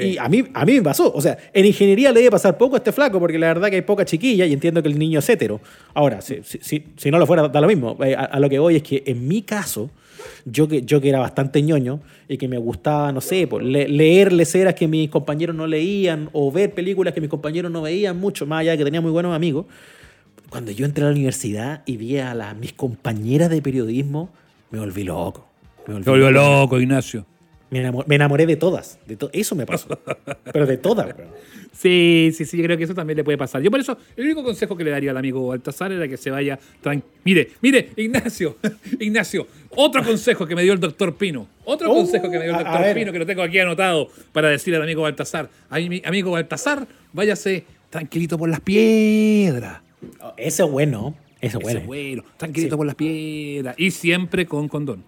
[0.00, 0.08] Sí.
[0.10, 1.12] Y a mí, a mí me pasó.
[1.12, 3.76] O sea, en ingeniería le debe pasar poco a este flaco, porque la verdad que
[3.76, 5.60] hay poca chiquilla y entiendo que el niño es hetero.
[5.94, 7.96] Ahora, si, si, si- no lo fuera, da lo mismo.
[8.04, 9.90] Eh, A, a lo que voy es que en mi caso,
[10.44, 13.88] yo que, yo que era bastante ñoño y que me gustaba, no sé, pues, le-
[13.88, 18.18] leer leceras que mis compañeros no leían o ver películas que mis compañeros no veían
[18.18, 19.66] mucho, más allá de que tenía muy buenos amigos,
[20.50, 24.30] cuando yo entré a la universidad y vi a las, mis compañeras de periodismo,
[24.70, 25.46] me volví loco.
[25.86, 26.60] Me volví volvió loco.
[26.62, 27.26] loco, Ignacio.
[27.70, 28.98] Me enamoré, de todas.
[29.06, 29.98] De eso me pasó.
[30.52, 31.26] Pero de todas, bro.
[31.72, 33.62] Sí, sí, sí, yo creo que eso también le puede pasar.
[33.62, 36.30] Yo por eso, el único consejo que le daría al amigo Baltasar era que se
[36.30, 37.12] vaya tranquilo.
[37.24, 38.56] Mire, mire, Ignacio,
[38.98, 41.46] Ignacio, otro consejo que me dio el doctor Pino.
[41.64, 44.48] Otro oh, consejo que me dio el doctor Pino, que lo tengo aquí anotado para
[44.48, 45.50] decir al amigo Baltasar.
[45.70, 49.80] amigo Baltasar, váyase tranquilito por las piedras.
[50.20, 51.14] Oh, ese es bueno.
[51.40, 51.80] Eso es bueno.
[51.82, 52.24] bueno.
[52.36, 53.76] Tranquilito por las piedras.
[53.78, 55.04] Y siempre con condón.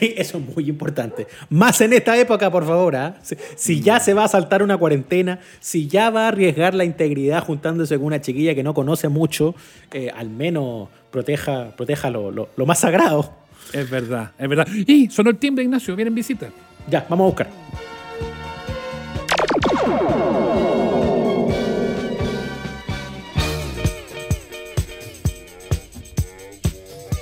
[0.00, 1.26] Eso es muy importante.
[1.48, 2.96] Más en esta época, por favor.
[2.96, 3.16] ¿ah?
[3.56, 7.42] Si, ya se va a saltar una cuarentena, si ya va a arriesgar la integridad
[7.44, 9.54] juntándose con una chiquilla que no conoce mucho,
[9.92, 13.34] eh, al menos proteja, proteja lo, lo, más sagrado.
[13.72, 14.66] Es verdad, es verdad.
[14.86, 16.48] Y sonó el timbre, Ignacio, viene en visita.
[16.88, 17.48] Ya, vamos a buscar.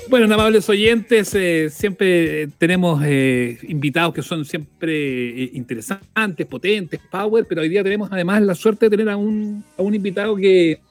[0.09, 7.45] Bueno, amables oyentes, eh, siempre tenemos eh, invitados que son siempre eh, interesantes, potentes, power,
[7.47, 10.81] pero hoy día tenemos además la suerte de tener a un, a un invitado que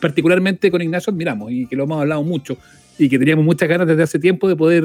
[0.00, 2.56] particularmente con Ignacio admiramos y que lo hemos hablado mucho
[2.98, 4.84] y que teníamos muchas ganas desde hace tiempo de poder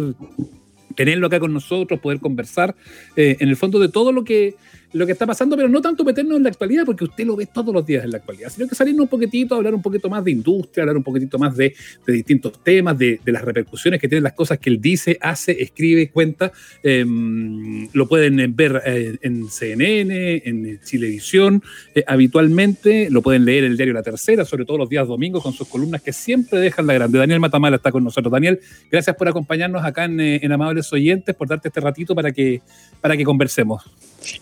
[0.97, 2.75] tenerlo acá con nosotros, poder conversar
[3.15, 4.55] en el fondo de todo lo que
[4.93, 7.45] lo que está pasando, pero no tanto meternos en la actualidad, porque usted lo ve
[7.45, 10.23] todos los días en la actualidad, sino que salirnos un poquitito, hablar un poquito más
[10.23, 11.75] de industria, hablar un poquitito más de,
[12.07, 16.51] distintos temas, de, las repercusiones que tienen las cosas que él dice, hace, escribe, cuenta.
[16.81, 21.61] Em, lo pueden ver eh, en CNN, en Chilevisión,
[21.93, 25.43] eh, habitualmente, lo pueden leer en el diario La Tercera, sobre todo los días domingos,
[25.43, 27.19] con sus columnas que siempre dejan la grande.
[27.19, 28.31] Daniel Matamala está con nosotros.
[28.31, 28.59] Daniel,
[28.91, 32.61] gracias por acompañarnos acá en, eh, en Amables Oyentes, por darte este ratito para que,
[33.01, 33.83] para que conversemos.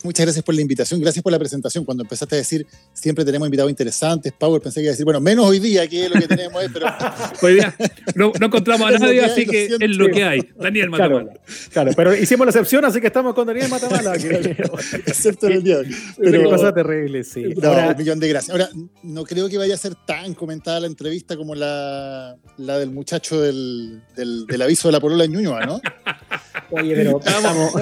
[0.03, 1.85] Muchas gracias por la invitación, gracias por la presentación.
[1.85, 5.19] Cuando empezaste a decir, siempre tenemos invitados interesantes, Power, pensé que iba a decir, bueno,
[5.19, 6.87] menos hoy día, que es lo que tenemos pero...
[7.41, 7.75] hoy día
[8.15, 10.49] no, encontramos a nadie, así que es lo que hay.
[10.57, 11.33] Daniel Matamala.
[11.71, 14.15] Claro, pero hicimos la excepción, así que estamos con Daniel Matamala.
[15.05, 15.77] Excepto en el día
[16.17, 17.43] Pero, Qué cosa terrible, sí.
[17.63, 18.51] Ahora, un millón de gracias.
[18.51, 18.69] Ahora,
[19.03, 23.41] no creo que vaya a ser tan comentada la entrevista como la, la del muchacho
[23.41, 25.81] del, del, aviso de la polola en Ñuñoa, ¿no?
[26.71, 27.73] Oye, pero estábamos,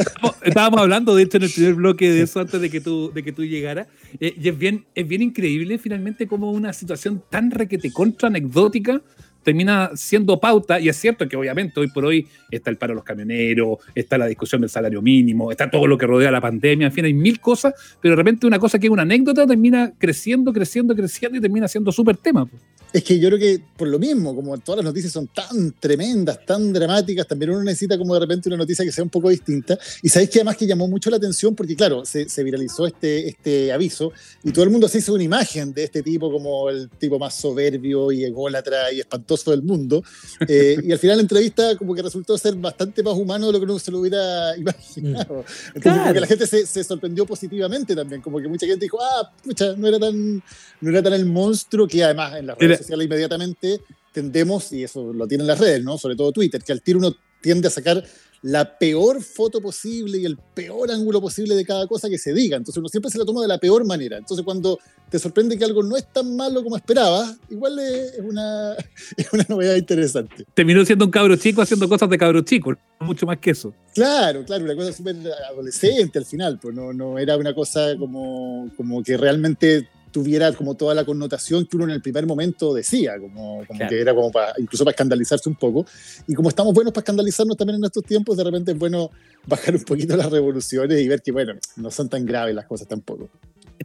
[0.44, 3.24] estábamos hablando, de hecho, en el primer bloque de eso antes de que tú, de
[3.24, 3.88] que tú llegaras.
[4.20, 9.02] Eh, y es bien, es bien increíble finalmente como una situación tan requete contra anecdótica
[9.46, 12.96] termina siendo pauta, y es cierto que obviamente hoy por hoy está el paro de
[12.96, 16.88] los camioneros, está la discusión del salario mínimo, está todo lo que rodea la pandemia,
[16.88, 19.94] en fin, hay mil cosas, pero de repente una cosa que es una anécdota termina
[20.00, 22.50] creciendo, creciendo, creciendo y termina siendo súper tema.
[22.96, 26.46] Es que yo creo que por lo mismo, como todas las noticias son tan tremendas,
[26.46, 29.78] tan dramáticas, también uno necesita como de repente una noticia que sea un poco distinta.
[30.02, 33.74] Y sabéis que además que llamó mucho la atención porque, claro, se, viralizó este, este
[33.74, 34.14] aviso
[34.46, 37.36] y todo el mundo se hizo una imagen de este tipo como el tipo más
[37.36, 40.02] soberbio y ególatra y espantoso del mundo.
[40.48, 43.60] Eh, y al final la entrevista como que resultó ser bastante más humano de lo
[43.60, 45.44] que uno se lo hubiera imaginado.
[45.74, 49.00] Entonces, como que la gente se, se, sorprendió positivamente también, como que mucha gente dijo,
[49.02, 50.42] ah, pucha, no era tan,
[50.80, 55.28] no era tan el monstruo que además en las redes inmediatamente tendemos, y eso lo
[55.28, 55.98] tienen las redes, ¿no?
[55.98, 58.04] Sobre todo Twitter, que al tiro uno tiende a sacar
[58.46, 62.58] la peor foto posible y el peor ángulo posible de cada cosa que se diga.
[62.58, 64.18] Entonces uno siempre se la toma de la peor manera.
[64.18, 64.78] Entonces cuando
[65.10, 68.76] te sorprende que algo no es tan malo como esperabas, igual es una,
[69.18, 70.46] es una novedad interesante.
[70.54, 73.74] Terminó siendo un cabro chico haciendo cosas de cabro chico, mucho más que eso.
[73.96, 75.16] Claro, claro, una cosa súper
[75.50, 80.76] adolescente al final, pues no, no era una cosa como, como que realmente tuviera como
[80.76, 84.54] toda la connotación que uno en el primer momento decía, como, que era como para,
[84.58, 85.86] incluso para escandalizarse un poco.
[86.26, 89.12] Y como estamos buenos para escandalizarnos también en estos tiempos, de repente es bueno
[89.46, 92.88] bajar un poquito las revoluciones y ver que, bueno, no son tan graves las cosas
[92.88, 93.30] tampoco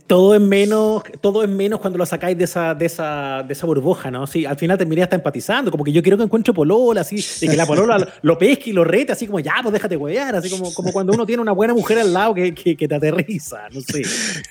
[0.07, 3.66] todo es menos, todo es menos cuando lo sacáis de esa, de esa, de esa
[3.66, 4.26] burbuja, ¿no?
[4.26, 7.48] Sí, al final terminé hasta empatizando, como que yo quiero que encuentre polola, así, y
[7.48, 10.50] que la polola lo pesque y lo rete, así como, ya, pues déjate huevear, así
[10.50, 13.81] como, como cuando uno tiene una buena mujer al lado que, que, te aterriza, no
[13.81, 14.03] sé.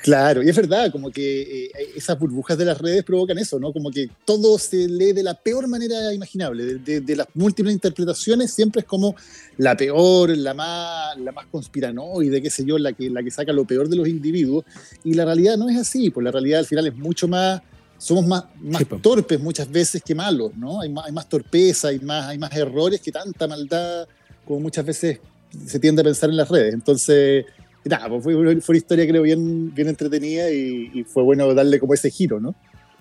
[0.02, 3.72] Claro, y es verdad, como que eh, esas burbujas de las redes provocan eso, ¿no?
[3.72, 8.54] Como que todo se lee de la peor manera imaginable, de, de, las múltiples interpretaciones
[8.54, 9.16] siempre es como
[9.58, 13.52] la peor, la más, la más conspiranoide, qué sé yo, la que, la que saca
[13.52, 14.64] lo peor de los individuos,
[15.04, 17.62] y la realidad no es así, pues la realidad al final es mucho más,
[17.98, 20.82] somos más, más torpes muchas veces que malos, ¿no?
[20.82, 24.08] Hay más, hay más torpeza, hay más, hay más errores que tanta maldad
[24.46, 25.20] como muchas veces
[25.66, 26.74] se tiende a pensar en las redes.
[26.74, 27.46] Entonces,
[27.86, 31.94] nada, pues fue, fue, una historia creo bien, bien entretenida y, fue bueno darle como
[31.94, 32.56] ese giro, ¿no?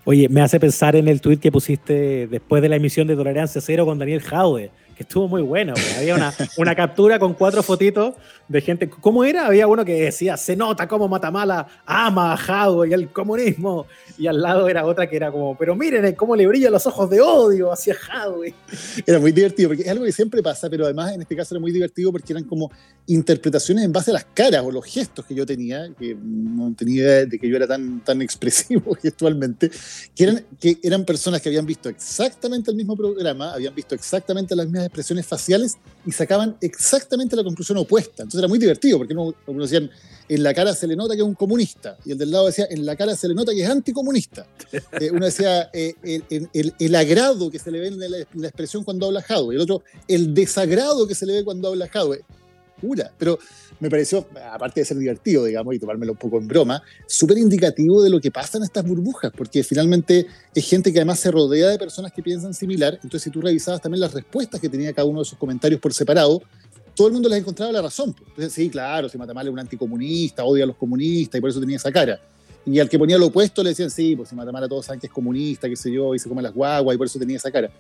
[0.05, 3.61] Oye, me hace pensar en el tweet que pusiste después de la emisión de Tolerancia
[3.61, 5.75] Cero con Daniel Jaude que estuvo muy bueno.
[5.97, 8.17] Había una, una captura con cuatro fotitos
[8.49, 8.89] de gente.
[8.89, 9.47] ¿Cómo era?
[9.47, 13.87] Había uno que decía, se nota cómo Matamala ama a y el comunismo.
[14.17, 17.09] Y al lado era otra que era como, pero miren cómo le brillan los ojos
[17.11, 18.55] de odio hacia Hadwe.
[19.07, 21.61] Era muy divertido, porque es algo que siempre pasa, pero además en este caso era
[21.61, 22.71] muy divertido porque eran como
[23.07, 27.03] interpretaciones en base a las caras o los gestos que yo tenía, que no tenía
[27.03, 29.71] idea de que yo era tan, tan expresivo gestualmente,
[30.15, 34.57] que eran, que eran personas que habían visto exactamente el mismo programa, habían visto exactamente
[34.57, 38.23] las mismas expresiones faciales y sacaban exactamente la conclusión opuesta.
[38.23, 39.91] Entonces era muy divertido, porque uno, decían,
[40.29, 42.67] en la cara se le nota que es un comunista, y el del lado decía,
[42.71, 44.47] en la cara se le nota que es anticomunista.
[45.01, 49.07] Eh, uno decía, eh, el, el, agrado que se le ve en la, expresión cuando
[49.07, 52.23] habla Jadwe, y el otro, el desagrado que se le ve cuando habla Jadwe.
[52.81, 53.39] Pura, pero
[53.81, 58.03] me pareció, aparte de ser divertido, digamos, y tomármelo un poco en broma, súper indicativo
[58.03, 61.69] de lo que pasa en estas burbujas, porque finalmente es gente que además se rodea
[61.69, 65.07] de personas que piensan similar, entonces si tú revisabas también las respuestas que tenía cada
[65.07, 66.43] uno de sus comentarios por separado,
[66.99, 68.13] todo el mundo les encontraba la razón.
[68.19, 71.61] Entonces, sí, claro, si Matamal es un anticomunista, odia a los comunistas y por eso
[71.61, 72.21] tenía esa cara.
[72.67, 75.07] Y al que ponía lo opuesto le decían, sí, pues si Matamala todos saben que
[75.07, 77.53] es comunista, qué sé yo, y se come las guaguas y por eso tenía esa
[77.53, 77.71] cara.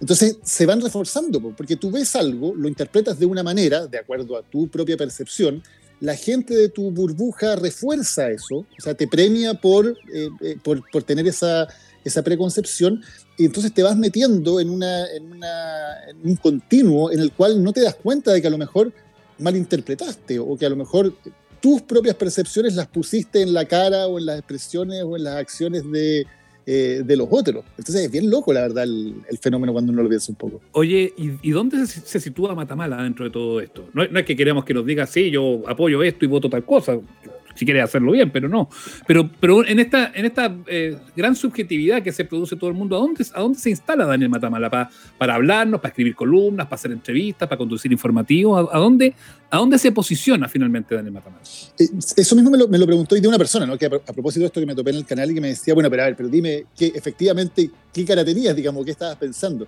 [0.00, 4.36] Entonces se van reforzando, porque tú ves algo, lo interpretas de una manera, de acuerdo
[4.36, 5.60] a tu propia percepción,
[5.98, 10.88] la gente de tu burbuja refuerza eso, o sea, te premia por, eh, eh, por,
[10.92, 11.66] por, tener esa,
[12.04, 13.02] esa preconcepción,
[13.36, 17.72] y entonces te vas metiendo en, una, en, en un continuo en el cual no
[17.72, 18.92] te das cuenta de que a lo mejor
[19.38, 21.12] malinterpretaste o que a lo mejor
[21.60, 25.36] tus propias percepciones las pusiste en la cara o en las expresiones o en las
[25.36, 26.26] acciones de,
[26.66, 27.64] eh, de los otros.
[27.76, 30.60] Entonces es bien loco, la verdad, el, fenómeno cuando uno lo piensa un poco.
[30.72, 33.88] Oye, ¿y, dónde se, sitúa Matamala dentro de todo esto?
[33.92, 36.98] No, es que queremos que nos diga, sí, yo apoyo esto y voto tal cosa
[37.58, 38.68] si quiere hacerlo bien, pero no.
[39.06, 42.96] Pero, pero en esta, en esta eh, gran subjetividad que se produce todo el mundo,
[42.96, 44.70] ¿a dónde, a dónde se instala Daniel Matamala?
[44.70, 48.68] ¿Para, para hablarnos, para escribir columnas, para hacer entrevistas, para conducir informativos?
[48.72, 49.14] ¿A, dónde,
[49.50, 51.42] ¿A dónde se posiciona finalmente Daniel Matamala?
[51.78, 53.76] Eh, eso mismo me lo, me lo preguntó de una persona, ¿no?
[53.76, 55.74] que a, propósito de esto que me topé en el canal y que me decía,
[55.74, 59.66] bueno, pero a ver, pero dime que efectivamente qué cara tenías, digamos, qué estabas pensando.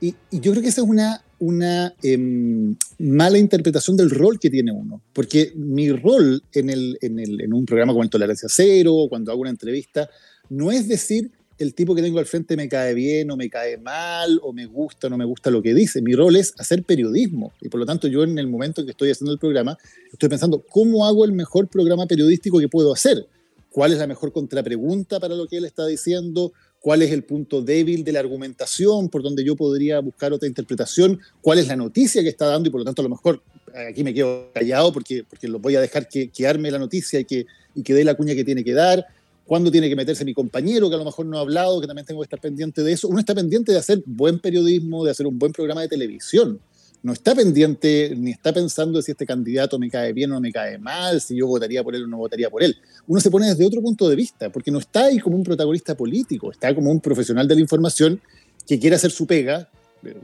[0.00, 4.72] Y, yo creo que esa es una, una em, mala interpretación del rol que tiene
[4.72, 8.94] uno, porque mi rol en, el, en, el, en un programa como el Tolerancia Cero,
[8.94, 10.08] o cuando hago una entrevista,
[10.50, 13.78] no es decir el tipo que tengo al frente me cae bien o me cae
[13.78, 16.00] mal o me gusta o no me gusta lo que dice.
[16.00, 18.92] Mi rol es hacer periodismo y por lo tanto yo en el momento en que
[18.92, 19.76] estoy haciendo el programa
[20.12, 23.26] estoy pensando cómo hago el mejor programa periodístico que puedo hacer.
[23.70, 26.52] ¿Cuál es la mejor contrapregunta para lo que él está diciendo?
[26.80, 31.20] Cuál es el punto débil de la argumentación, por donde yo podría buscar otra interpretación,
[31.40, 33.42] cuál es la noticia que está dando y por lo tanto a lo mejor
[33.88, 37.20] aquí me quedo callado porque, porque lo voy a dejar que, que arme la noticia
[37.20, 39.04] y que, y que dé la cuña que tiene que dar,
[39.44, 42.06] cuándo tiene que meterse mi compañero que a lo mejor no ha hablado, que también
[42.06, 43.08] tengo que estar pendiente de eso.
[43.08, 46.60] Uno está pendiente de hacer buen periodismo, de hacer un buen programa de televisión
[47.02, 50.52] no está pendiente ni está pensando si este candidato me cae bien o no me
[50.52, 52.76] cae mal, si yo votaría por él o no votaría por él.
[53.06, 55.96] Uno se pone desde otro punto de vista, porque no está ahí como un protagonista
[55.96, 58.20] político, está como un profesional de la información
[58.66, 59.68] que quiere hacer su pega,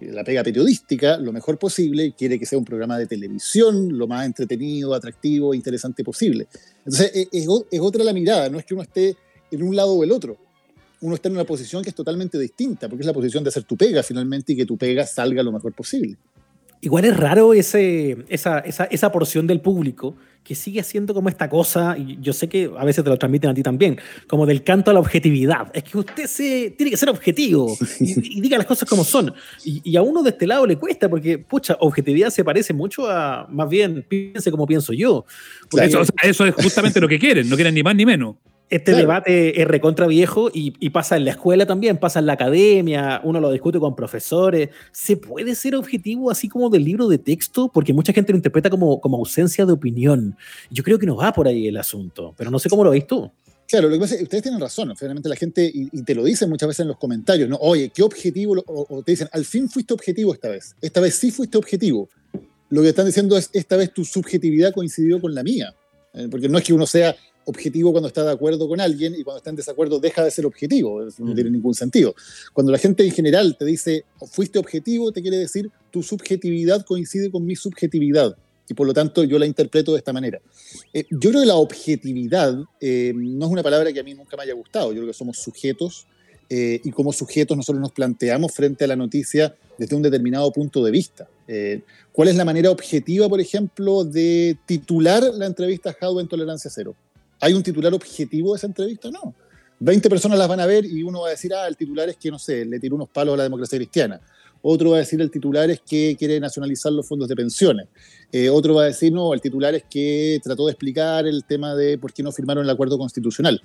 [0.01, 4.27] la pega periodística, lo mejor posible, quiere que sea un programa de televisión lo más
[4.27, 6.47] entretenido, atractivo e interesante posible.
[6.85, 9.17] Entonces, e, es, es otra la mirada, no es que uno esté
[9.51, 10.37] en un lado o el otro
[11.05, 13.65] uno está en una posición que es totalmente distinta, porque es la posición de hacer
[13.65, 16.17] tu pega finalmente y que tu pega salga lo mejor posible.
[16.85, 21.49] Igual es raro ese, esa, esa, esa, porción del público que sigue haciendo como esta
[21.49, 24.63] cosa, y yo sé que a veces te lo transmiten a ti también, como del
[24.63, 25.71] canto a la objetividad.
[25.73, 29.33] Es que usted se, tiene que ser objetivo y, diga las cosas como son.
[29.65, 33.47] Y, a uno de este lado le cuesta, porque, pucha, objetividad se parece mucho a,
[33.51, 35.25] más bien, piense como pienso yo.
[35.81, 38.37] Eso, eso es justamente lo que quieren, no quieren ni más ni menos.
[38.71, 43.21] Este debate es recontra viejo y, pasa en la escuela también, pasa en la academia,
[43.23, 44.71] uno lo discute con profesores.
[44.91, 47.71] ¿Se puede ser objetivo así como del libro de texto?
[47.73, 50.37] Porque mucha gente lo interpreta como, como ausencia de opinión.
[50.71, 53.07] Yo creo que no va por ahí el asunto, pero no sé cómo lo veis
[53.07, 53.31] tú.
[53.69, 56.25] Claro, lo que pasa es que ustedes tienen razón, finalmente la gente, y, te lo
[56.25, 57.57] dicen muchas veces en los comentarios, ¿no?
[57.57, 58.63] Oye, ¿qué objetivo?
[58.67, 60.75] O, te dicen, al fin fuiste objetivo esta vez.
[60.81, 62.09] Esta vez sí fuiste objetivo.
[62.71, 65.75] Lo que están diciendo es, esta vez tu subjetividad coincidió con la mía.
[66.13, 69.23] Eh, porque no es que uno sea objetivo cuando está de acuerdo con alguien y
[69.23, 71.07] cuando está en desacuerdo deja de ser objetivo.
[71.07, 72.15] Eso no tiene ningún sentido.
[72.53, 77.31] Cuando la gente en general te dice fuiste objetivo, te quiere decir tu subjetividad coincide
[77.31, 78.37] con mi subjetividad.
[78.69, 80.41] Y por lo tanto yo la interpreto de esta manera.
[80.93, 84.37] Eh, yo creo que la objetividad eh, no es una palabra que a mí nunca
[84.37, 84.93] me haya gustado.
[84.93, 86.07] Yo creo que somos sujetos
[86.49, 90.83] eh, y como sujetos nosotros nos planteamos frente a la noticia desde un determinado punto
[90.83, 91.29] de vista.
[92.13, 96.95] ¿Cuál es la manera objetiva, por ejemplo, de titular la entrevista a en Tolerancia Cero?
[97.45, 99.11] ¿Hay un titular objetivo de esa entrevista?
[99.11, 99.35] No.
[99.79, 102.17] 20 personas las van a ver y uno va a decir, ah, el titular es
[102.17, 104.19] que, no sé, le tiró unos palos a la democracia cristiana.
[104.63, 107.87] otro va a decir el titular es que quiere nacionalizar los fondos de pensiones,
[108.33, 111.75] eh, otro va a decir no, el titular es que trató de explicar el tema
[111.75, 113.61] de por qué no firmaron el acuerdo constitucional.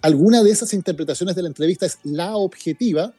[0.00, 3.12] ¿Alguna de esas interpretaciones de la entrevista es la objetiva?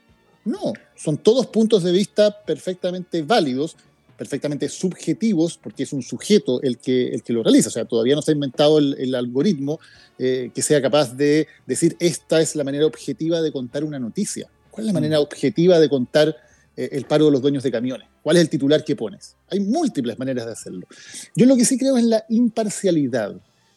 [0.45, 3.75] No, son todos puntos de vista perfectamente válidos,
[4.17, 7.69] perfectamente subjetivos, porque es un sujeto el que, el que lo realiza.
[7.69, 9.79] O sea, todavía no se ha inventado el, algoritmo
[10.17, 14.49] eh, que sea capaz de decir esta es la manera objetiva de contar una noticia.
[14.71, 15.01] ¿Cuál es la mm.
[15.01, 16.35] manera objetiva de contar
[16.75, 18.07] eh, el paro de los dueños de camiones?
[18.21, 19.35] ¿Cuál es el titular que pones?
[19.49, 20.87] Hay múltiples maneras de hacerlo.
[21.35, 23.35] Yo lo que sí creo es la imparcialidad.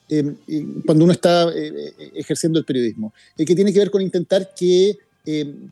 [0.08, 0.36] Em,
[0.86, 4.96] cuando uno está eh, ejerciendo el periodismo, que tiene que ver con intentar que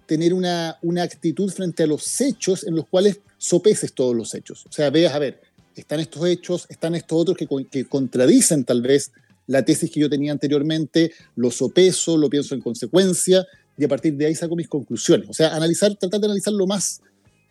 [0.07, 4.67] tener una, una actitud frente a los hechos en los cuales sopeses todos los hechos.
[4.67, 5.41] O sea, veas, a ver,
[5.75, 9.13] están estos hechos, están estos otros que, que contradicen tal vez
[9.47, 13.47] la tesis que yo tenía anteriormente, lo sopeso, lo pienso en consecuencia
[13.79, 15.29] y a partir de ahí saco mis conclusiones.
[15.29, 17.01] O sea, analizar, tratar de analizar lo más,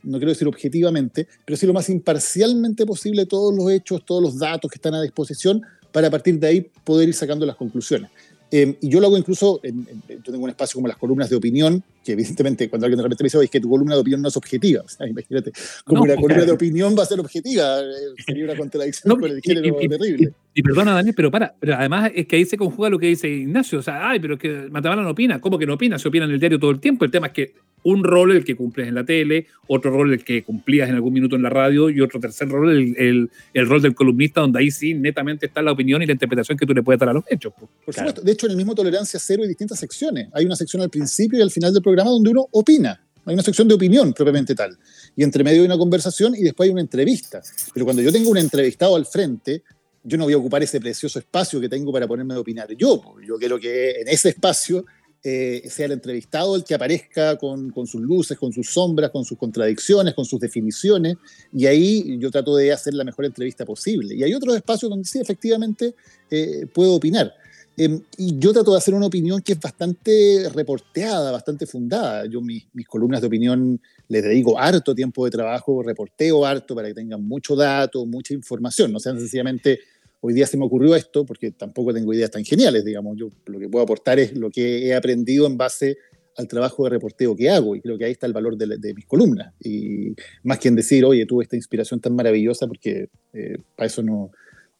[0.03, 4.37] no quiero decir objetivamente, pero sí lo más imparcialmente posible todos los hechos, todos los
[4.37, 8.11] datos que están a disposición para a partir de ahí poder ir sacando las conclusiones.
[8.51, 11.35] Em, y yo lo hago incluso, en, yo tengo un espacio como las columnas de
[11.35, 14.21] opinión, que evidentemente cuando alguien de repente me dice, es que tu columna de opinión
[14.21, 14.83] no es objetiva.
[14.83, 15.51] O sea, imagínate,
[15.83, 17.83] como una columna de opinión va a ser objetiva, eh,
[18.25, 20.33] sería una contradicción con el género terrible.
[20.53, 23.27] Y, perdona, Daniel, pero para, pero además es que ahí se conjuga lo que dice
[23.27, 25.99] Ignacio, o sea, ay, pero es que Matamala no opina, ¿cómo que no opina?
[25.99, 27.53] Se opina en el diario todo el tiempo, el tema es que
[27.85, 31.13] un rol el que cumples en la tele, otro rol el que cumplías en algún
[31.13, 34.71] minuto en la radio y otro tercer rol el, el, rol del columnista, donde ahí
[34.71, 37.23] sí netamente está la opinión y la interpretación que tú le puedes dar a los
[37.29, 37.53] hechos.
[37.53, 40.29] Por supuesto, de hecho en el mismo Tolerancia Cero hay distintas secciones.
[40.33, 43.01] Hay una sección al principio y al final del programa donde uno opina.
[43.25, 44.77] Hay una sección de opinión propiamente tal.
[45.15, 47.41] Y entre medio hay una conversación y después hay una entrevista.
[47.73, 49.63] Pero cuando yo tengo un entrevistado al frente,
[50.03, 53.15] yo no voy a ocupar ese precioso espacio que tengo para ponerme a opinar yo.
[53.25, 54.85] Yo quiero que en ese espacio
[55.27, 59.39] eh, sea el entrevistado el que aparezca con, sus luces, con sus sombras, con sus
[59.39, 61.15] contradicciones, con sus definiciones,
[61.51, 64.13] y ahí yo trato de hacer la mejor entrevista posible.
[64.13, 65.95] Y hay otros espacios donde sí, efectivamente,
[66.29, 67.33] eh, puedo opinar.
[67.77, 72.25] Em, y yo trato de hacer una opinión que es bastante reporteada, bastante fundada.
[72.25, 76.87] Yo mis, mis columnas de opinión les dedico harto tiempo de trabajo, reporteo harto para
[76.87, 79.79] que tengan mucho dato, mucha información, no sean sencillamente
[80.25, 83.59] hoy día se me ocurrió esto, porque tampoco tengo ideas tan geniales, digamos, yo lo
[83.59, 85.97] que puedo aportar es lo que he aprendido en base
[86.37, 89.05] al trabajo de reporteo que hago, y creo que ahí está el valor de, mis
[89.05, 93.87] columnas, y más que en decir, oye, tuve esta inspiración tan maravillosa, porque eh, para
[93.87, 94.31] eso no,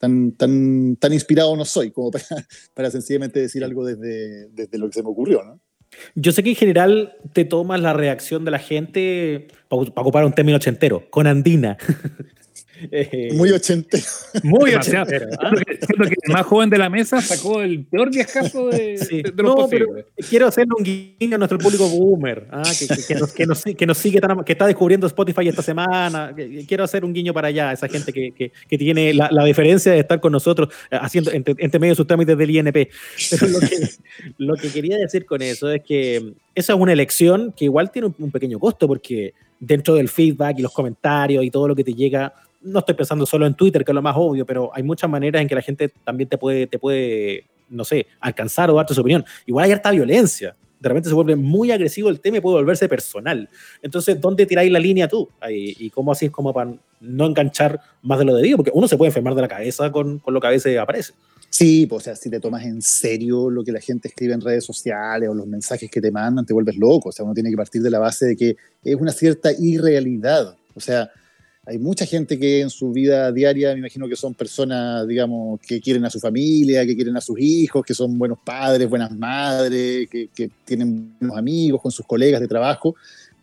[0.06, 2.12] tan, tan, tan inspirado no soy, como
[2.74, 5.60] para, sencillamente decir algo desde, desde lo que se me ocurrió, ¿no?
[6.14, 10.34] Yo sé que en general te tomas la reacción de la gente, para, ocupar un
[10.34, 11.78] término ochentero, con andina.
[12.92, 14.04] Eh, muy ochentero.
[14.44, 15.28] Muy ochentero.
[15.40, 15.52] ¿ah?
[15.66, 19.56] Siento que el más joven de la mesa sacó el peor viajazo de, de, los
[19.56, 19.88] no, pero
[20.30, 22.64] quiero hacerle un guiño a nuestro público boomer, ¿ah?
[22.78, 26.36] que, que, nos, que, nos, que, nos, sigue, que está descubriendo Spotify esta semana.
[26.68, 30.20] Quiero hacer un guiño para allá, esa gente que, tiene la, la, diferencia de estar
[30.20, 32.90] con nosotros eh, haciendo entre, medio de sus trámites del INP.
[33.32, 33.90] Pero lo que,
[34.38, 38.14] lo que quería decir con eso es que esa es una elección que igual tiene
[38.18, 41.94] un pequeño costo, porque dentro del feedback y los comentarios y todo lo que te
[41.94, 42.34] llega
[42.66, 45.42] no estoy pensando solo en Twitter, que es lo más obvio, pero hay muchas maneras
[45.42, 49.02] en que la gente también te puede, te puede no sé, alcanzar o darte su
[49.02, 49.26] opinión.
[49.46, 50.56] Igual hay harta violencia.
[50.80, 53.50] De repente se vuelve muy agresivo el tema y puede volverse personal.
[53.82, 55.30] Entonces, ¿dónde tiráis la línea tú?
[55.50, 58.58] ¿Y cómo así es como para no enganchar más de lo debido?
[58.58, 61.14] Porque uno se puede enfermar de la cabeza con, con lo que a veces aparece.
[61.50, 64.42] Sí, pues, o sea, si te tomas en serio lo que la gente escribe en
[64.42, 67.10] redes sociales o los mensajes que te mandan, te vuelves loco.
[67.10, 70.58] O sea, uno tiene que partir de la base de que es una cierta irrealidad.
[70.76, 71.10] O sea,
[71.68, 75.82] hay mucha gente que en su vida diaria, me imagino que son personas, digamos, que
[75.82, 80.08] quieren a su familia, que quieren a sus hijos, que son buenos padres, buenas madres,
[80.10, 80.30] que,
[80.64, 82.96] tienen buenos amigos con sus colegas de trabajo,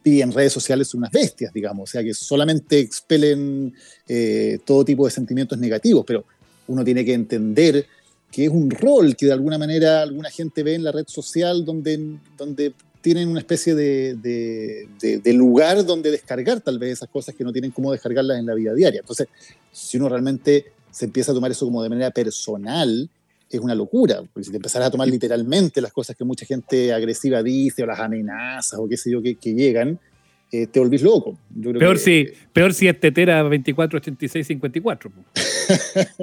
[0.04, 3.74] y en redes sociales son unas bestias, digamos, o sea, que solamente expelen
[4.06, 6.24] eh, todo tipo de sentimientos negativos, pero
[6.68, 7.86] uno tiene que entender
[8.30, 11.64] que es un rol que de alguna manera alguna gente ve en la red social
[11.64, 17.44] donde, donde tienen una especie de, de, lugar donde descargar tal vez esas cosas que
[17.44, 19.00] no tienen cómo descargarlas en la vida diaria.
[19.00, 19.28] Entonces,
[19.72, 23.10] si uno realmente se empieza a tomar eso como de manera personal,
[23.50, 26.92] es una locura, porque si te empezarás a tomar literalmente las cosas que mucha gente
[26.92, 29.98] agresiva dice o las amenazas o qué sé yo que, llegan,
[30.50, 31.36] eh, te volvís loco.
[31.78, 35.12] peor, si, peor si es tetera 248654.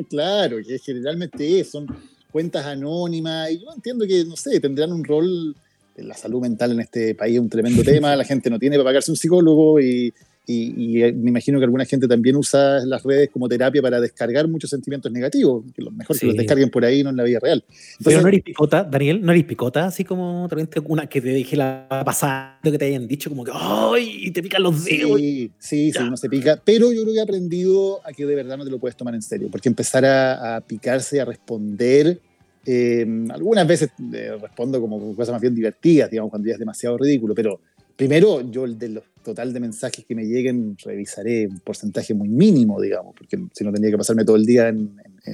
[0.10, 1.88] claro, que generalmente son
[2.32, 5.56] cuentas anónimas y yo entiendo que, no sé, tendrán un rol
[6.04, 8.90] la salud mental en este país es un tremendo tema, la gente no tiene para
[8.90, 10.14] pagarse un psicólogo y,
[10.52, 14.48] y, eh, me imagino que alguna gente también usa las redes como terapia para descargar
[14.48, 17.40] muchos sentimientos negativos, que lo mejor que los descarguen por ahí, no en la vida
[17.40, 17.64] real.
[18.04, 20.50] Pero no eres picota, Daniel, no eres picota, así como
[20.86, 24.26] una que te dije la pasada, que te hayan dicho como que ¡ay!
[24.26, 25.20] y te pican los dedos.
[25.20, 28.34] Sí, sí, sí, uno se pica, pero yo creo que he aprendido a que de
[28.34, 32.20] verdad no te lo puedes tomar en serio, porque empezar a, a picarse, a responder
[32.66, 36.98] eh, algunas veces eh, respondo como cosas más bien divertidas, digamos, cuando ya es demasiado
[36.98, 37.62] ridículo, pero
[37.96, 42.30] primero yo el de los total de mensajes que me lleguen revisaré un porcentaje muy
[42.30, 44.74] mínimo, digamos, porque si no tendría que pasarme todo el día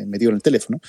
[0.06, 0.80] metido en el teléfono.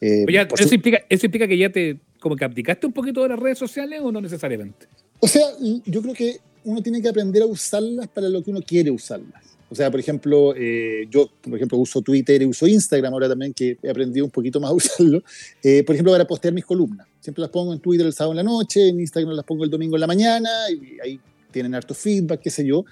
[0.00, 0.24] Eh,
[0.58, 3.58] eso, implica, ¿Eso implica que ya te como que abdicaste un poquito de las redes
[3.58, 4.86] sociales o no necesariamente?
[5.20, 5.46] O sea,
[5.84, 9.55] yo creo que uno tiene que aprender a usarlas para lo que uno quiere usarlas.
[9.68, 13.52] O sea, por ejemplo, eh, yo, por ejemplo, uso Twitter y uso Instagram ahora también,
[13.52, 15.22] que he aprendido un poquito más a usarlo.
[15.62, 17.06] Eh, por ejemplo, para postear mis columnas.
[17.20, 19.70] Siempre las pongo en Twitter el sábado en la noche, en Instagram las pongo el
[19.70, 22.84] domingo en la mañana, y ahí tienen harto feedback, qué sé yo.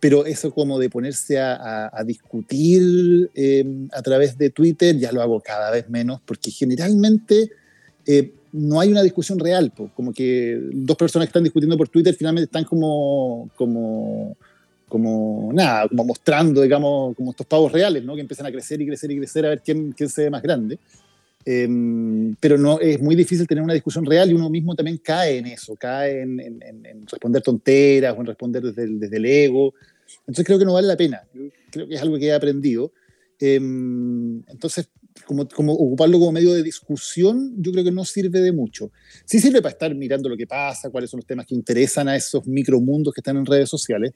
[0.00, 5.40] Pero eso como de ponerse a, discutir em, a través de Twitter, ya lo hago
[5.40, 7.50] cada vez menos, porque generalmente
[8.06, 9.72] eh, no hay una discusión real.
[9.94, 13.50] Como que dos personas que están discutiendo por Twitter finalmente están como...
[13.56, 14.36] como
[14.94, 18.14] como nada, como mostrando, digamos, como estos pavos reales, ¿no?
[18.14, 20.40] Que empiezan a crecer y crecer y crecer a ver quién, quién se ve más
[20.40, 20.78] grande.
[21.44, 25.38] Em, pero no, es muy difícil tener una discusión real y uno mismo también cae
[25.38, 29.74] en eso, cae en, en, responder tonteras o en responder desde el, desde el, ego.
[30.20, 31.22] Entonces creo que no vale la pena.
[31.72, 32.92] creo que es algo que he aprendido.
[33.40, 34.88] Em, entonces,
[35.26, 38.92] como, como, ocuparlo como medio de discusión, yo creo que no sirve de mucho.
[39.24, 42.14] Sí sirve para estar mirando lo que pasa, cuáles son los temas que interesan a
[42.14, 44.12] esos micromundos que están en redes sociales,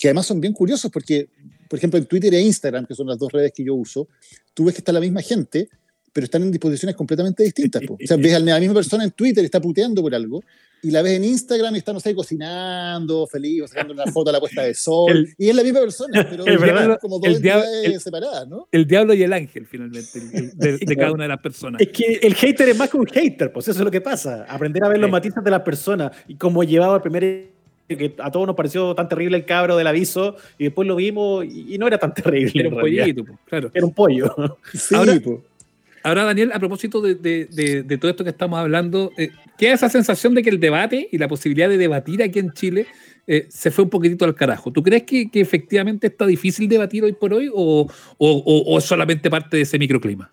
[0.00, 1.28] que además son bien curiosos porque,
[1.68, 4.08] por ejemplo, en Twitter e Instagram, que son las dos redes que yo uso,
[4.54, 5.68] tú ves que está la misma gente,
[6.10, 7.82] pero están en disposiciones completamente distintas.
[7.86, 10.42] O sea, ves a la misma persona en Twitter, está puteando por algo,
[10.82, 14.30] y la ves en Instagram y está, no sé, cocinando, feliz, o sacando una foto
[14.30, 18.02] a la puesta de sol, y es la misma persona, pero es como dos entidades
[18.02, 18.68] separadas, ¿no?
[18.72, 21.78] El diablo y el ángel, finalmente, de, cada una de las personas.
[21.78, 24.46] Es que el hater es más que un hater, pues eso es lo que pasa.
[24.48, 27.59] Aprender a ver los matices de la persona y cómo llevaba el primer
[27.96, 31.44] que a todos nos pareció tan terrible el cabro del aviso y después lo vimos
[31.44, 32.52] y, no era tan terrible.
[32.54, 33.70] Era un pollito, claro.
[33.72, 34.34] Era un pollo.
[36.02, 40.42] ahora, Daniel, a propósito de, todo esto que estamos hablando, eh, queda esa sensación de
[40.42, 42.86] que el debate y la posibilidad de debatir aquí en Chile
[43.26, 44.72] eh, se fue un poquitito al carajo.
[44.72, 47.86] ¿Tú crees que, efectivamente está difícil debatir hoy por hoy o,
[48.18, 50.30] o es solamente parte de ese microclima?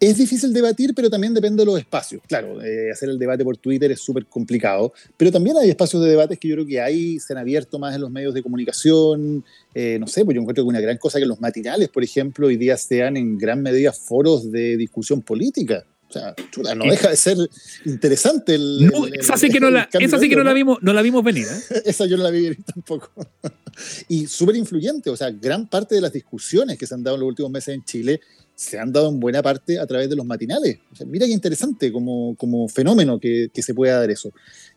[0.00, 2.22] Es difícil debatir, pero también depende de los espacios.
[2.26, 6.08] Claro, eh, hacer el debate por Twitter es súper complicado, pero también hay espacios de
[6.08, 9.44] debates que yo creo que hay, se han abierto más en los medios de comunicación.
[9.74, 12.46] Eh, no sé, pues yo encuentro que una gran cosa que los matinales, por ejemplo,
[12.46, 15.84] hoy día sean en gran medida foros de discusión política.
[16.08, 16.34] O sea,
[16.74, 17.36] no deja de ser
[17.84, 18.86] interesante el.
[18.86, 21.22] No, esa sí que no la, esa sí que no la vimos, no la vimos
[21.22, 21.46] venir.
[21.46, 21.82] ¿eh?
[21.84, 23.12] esa yo no la vi venir tampoco.
[24.08, 25.08] y súper influyente.
[25.10, 27.74] O sea, gran parte de las discusiones que se han dado en los últimos meses
[27.74, 28.20] en Chile
[28.60, 30.80] se han dado en buena parte a través de los matinales.
[31.06, 34.32] mira qué interesante como, como fenómeno que, que, se pueda dar eso.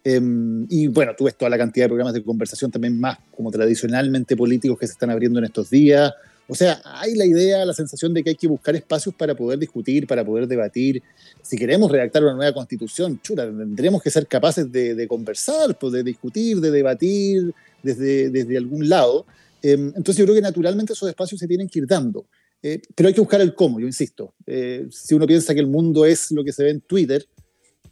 [0.06, 3.52] Em, y bueno, tú ves toda la cantidad de programas de conversación también más como
[3.52, 6.14] tradicionalmente políticos que se están abriendo en estos días.
[6.48, 9.60] O sea, hay la idea, la sensación de que hay que buscar espacios para poder
[9.60, 11.04] discutir, para poder debatir.
[11.42, 15.92] Si queremos redactar una nueva constitución, chura, tendremos que ser capaces de, de conversar, pues,
[15.92, 17.54] de discutir, de debatir
[17.84, 19.26] desde, desde algún lado.
[19.62, 22.26] Em, entonces yo creo que naturalmente esos espacios se tienen que ir dando.
[22.64, 24.34] Eh, pero hay que buscar el cómo, yo insisto.
[24.48, 27.28] Eh, si uno piensa que el mundo es lo que se ve en Twitter,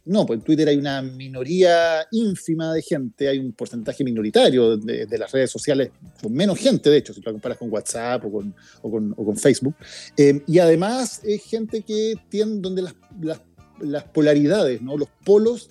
[0.04, 5.06] no, pues en Twitter hay una minoría ínfima de gente, hay un porcentaje minoritario de,
[5.18, 8.54] las redes sociales, con menos gente, de hecho, si lo comparas con WhatsApp o con,
[8.82, 9.76] o con, Facebook.
[10.16, 12.94] Eh, y además es gente que tiene, donde las,
[13.80, 14.96] las, polaridades, ¿no?
[14.96, 15.70] los polos,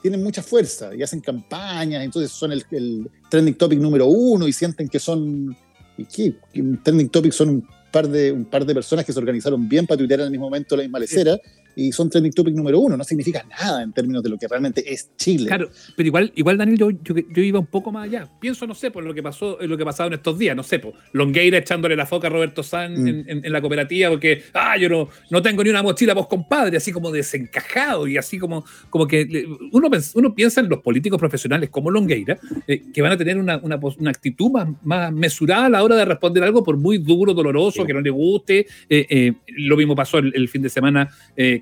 [0.00, 4.88] tienen mucha fuerza y hacen campañas, entonces son el, trending topic número uno y sienten
[4.88, 5.56] que son.
[5.96, 6.34] ¿Y qué?
[6.82, 10.20] Trending topic son par de, un par de personas que se organizaron bien para tuitear
[10.20, 11.38] en el mismo momento la misma lecera
[11.76, 12.96] y son trending topic número uno.
[12.96, 15.46] No significa nada en términos de lo que realmente es Chile.
[15.46, 18.28] Claro, pero igual, igual Daniel, yo, yo, iba un poco más allá.
[18.40, 20.62] Pienso, no sé, por lo que pasó, lo que ha pasado en estos días, no
[20.62, 23.24] sé, por Longueira echándole la foca a Roberto San mm.
[23.26, 26.92] en, la cooperativa porque, ah, yo no, no tengo ni una mochila vos compadre, así
[26.92, 31.90] como desencajado y así como, como que uno, uno piensa en los políticos profesionales como
[31.90, 35.82] Longueira, eh, que van a tener una, una, una, actitud más, más mesurada a la
[35.82, 38.66] hora de responder algo por muy duro, doloroso, que no le guste.
[38.88, 41.08] Eh, eh, lo mismo pasó el, fin de semana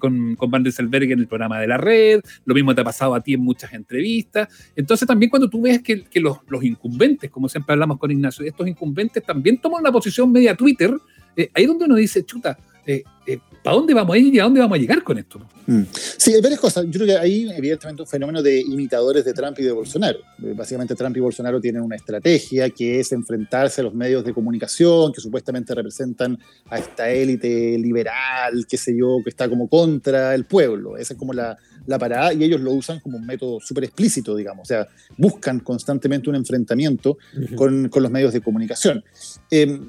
[0.00, 3.20] con, con Van en el programa de la red, lo mismo te ha pasado a
[3.20, 4.48] ti en muchas entrevistas.
[4.74, 8.44] Entonces también cuando tú ves que, que los, los, incumbentes, como siempre hablamos con Ignacio,
[8.44, 10.92] estos incumbentes también toman una posición media Twitter,
[11.36, 13.04] eh, ahí es donde uno dice, chuta, eh,
[13.62, 15.40] ¿para dónde vamos a ir y a dónde vamos a llegar con esto?
[15.66, 15.82] Mm.
[15.92, 16.84] Sí, hay varias cosas.
[16.86, 20.18] Yo creo que hay evidentemente un fenómeno de imitadores de Trump y de Bolsonaro.
[20.42, 24.32] Eh, básicamente Trump y Bolsonaro tienen una estrategia que es enfrentarse a los medios de
[24.32, 26.38] comunicación que supuestamente representan
[26.68, 30.96] a esta élite liberal, qué sé yo, que está como contra el pueblo.
[30.96, 31.56] Esa es como la,
[31.86, 34.62] la parada y ellos lo usan como un método súper explícito, digamos.
[34.62, 37.18] O sea, buscan constantemente un enfrentamiento
[37.54, 39.04] con, con, los medios de comunicación.
[39.50, 39.80] Eh,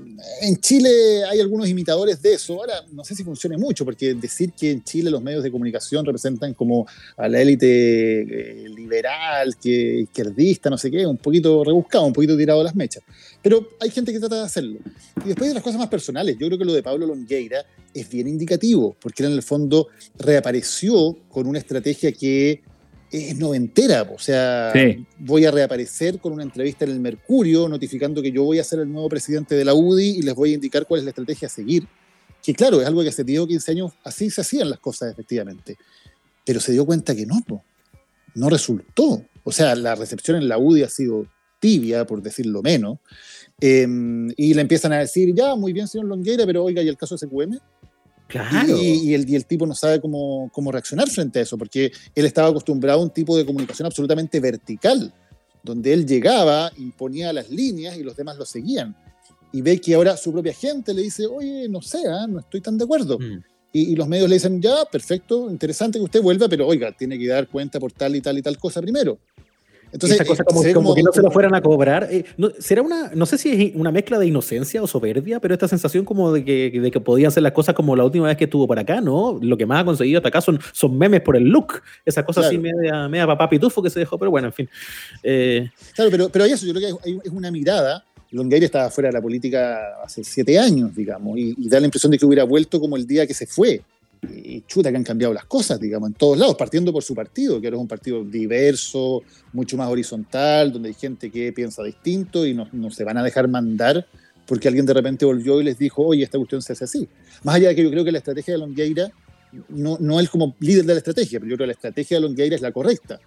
[0.42, 2.60] en Chile hay algunos imitadores de eso.
[2.60, 6.06] Ahora, no sé si funcione mucho, porque decir que en Chile los medios de comunicación
[6.06, 12.06] representan como a la élite eh, liberal, que izquierdista, no sé qué, un poquito rebuscado,
[12.06, 13.04] un poquito tirado a las mechas.
[13.42, 14.80] Pero hay gente que trata de hacerlo.
[15.24, 18.10] Y después de las cosas más personales, yo creo que lo de Pablo Longueira es
[18.10, 19.88] bien indicativo, porque en el fondo
[20.18, 22.62] reapareció con una estrategia que
[23.12, 24.72] es noventera, o sea,
[25.20, 28.80] voy a reaparecer con una entrevista en el Mercurio notificando que yo voy a ser
[28.80, 31.48] el nuevo presidente de la UDI y les voy a indicar cuál es la estrategia
[31.48, 31.86] a seguir.
[32.44, 35.12] Que claro, es algo que hace 10 o 15 años así se hacían las cosas
[35.12, 35.78] efectivamente,
[36.46, 37.40] pero se dio cuenta que no,
[38.36, 39.24] no resultó.
[39.44, 41.28] O sea, la recepción en la UDI ha sido
[41.60, 42.98] tibia, por decirlo menos,
[43.60, 46.98] em, y le empiezan a decir, ya, muy bien, señor Longueira, pero oiga, ¿y el
[46.98, 47.60] caso de SQM?
[48.28, 48.78] Claro.
[48.82, 52.26] Y, el, y, el, tipo no sabe cómo, cómo, reaccionar frente a eso, porque él
[52.26, 55.14] estaba acostumbrado a un tipo de comunicación absolutamente vertical,
[55.64, 58.96] donde él llegaba, imponía las líneas y los demás lo seguían.
[59.54, 62.28] Y ve que ahora su propia gente le dice, oye, no sé, ¿ah?
[62.28, 63.20] no estoy tan de acuerdo.
[63.20, 63.44] Mm.
[63.74, 67.18] Y, y, los medios le dicen, ya, perfecto, interesante que usted vuelva, pero oiga, tiene
[67.18, 69.18] que dar cuenta por tal y tal y tal cosa primero.
[69.94, 72.08] Entonces, Esa cosa como, como, que no se lo fueran a cobrar.
[72.10, 75.54] Eh, no, será una, no sé si es una mezcla de inocencia o soberbia, pero
[75.54, 78.38] esta sensación como de que, de que podían hacer las cosas como la última vez
[78.38, 79.38] que estuvo por acá, ¿no?
[79.42, 81.82] Lo que más ha conseguido hasta acá son, son memes por el look.
[82.06, 84.70] Esa cosa así media, media papá pitufo que se dejó, pero bueno, en fin.
[85.24, 88.06] Eh, claro, pero, pero eso, yo creo que es una mirada.
[88.32, 92.18] Longueira estaba fuera de la política hace siete años, digamos, y, da la impresión de
[92.18, 93.82] que hubiera vuelto como el día que se fue
[94.24, 97.60] y chuta que han cambiado las cosas, digamos, en todos lados, partiendo por su partido,
[97.60, 102.46] que ahora es un partido diverso, mucho más horizontal, donde hay gente que piensa distinto
[102.46, 104.06] y no, no, se van a dejar mandar
[104.46, 107.08] porque alguien de repente volvió y les dijo, oye, esta cuestión se hace así.
[107.44, 109.12] Más allá de que yo creo que la estrategia de Longueira,
[109.70, 112.22] no, no él como líder de la estrategia, pero yo creo que la estrategia de
[112.22, 113.20] Longueira es la correcta.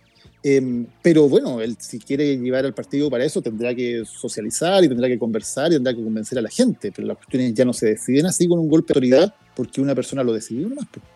[0.47, 4.89] Eh, pero bueno, él si quiere llevar al partido para eso tendrá que socializar y
[4.89, 7.73] tendrá que conversar y tendrá que convencer a la gente, pero las cuestiones ya no
[7.73, 10.87] se deciden así con un golpe de autoridad porque una persona lo decidió nomás.
[10.93, 11.14] Pues.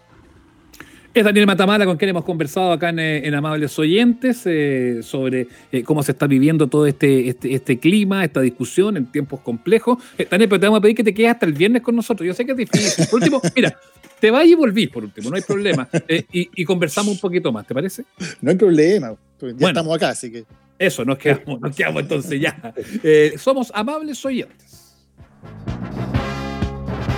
[1.18, 5.82] Es Daniel Matamala con quien hemos conversado acá en, en Amables Oyentes eh, sobre eh,
[5.82, 9.98] cómo se está viviendo todo este, este, este, clima, esta discusión en tiempos complejos.
[10.16, 12.24] Eh, Daniel, pero te vamos a pedir que te quedes hasta el viernes con nosotros.
[12.24, 13.06] Yo sé que es difícil.
[13.10, 13.76] Por último, mira,
[14.20, 15.88] te vas y volvís, por último, no hay problema.
[16.06, 18.04] Eh, y, y, conversamos un poquito más, ¿te parece?
[18.40, 20.44] No hay problema, pues ya bueno, estamos acá, así que.
[20.78, 22.72] Eso, nos quedamos, nos quedamos entonces ya.
[23.02, 24.94] Eh, somos amables oyentes.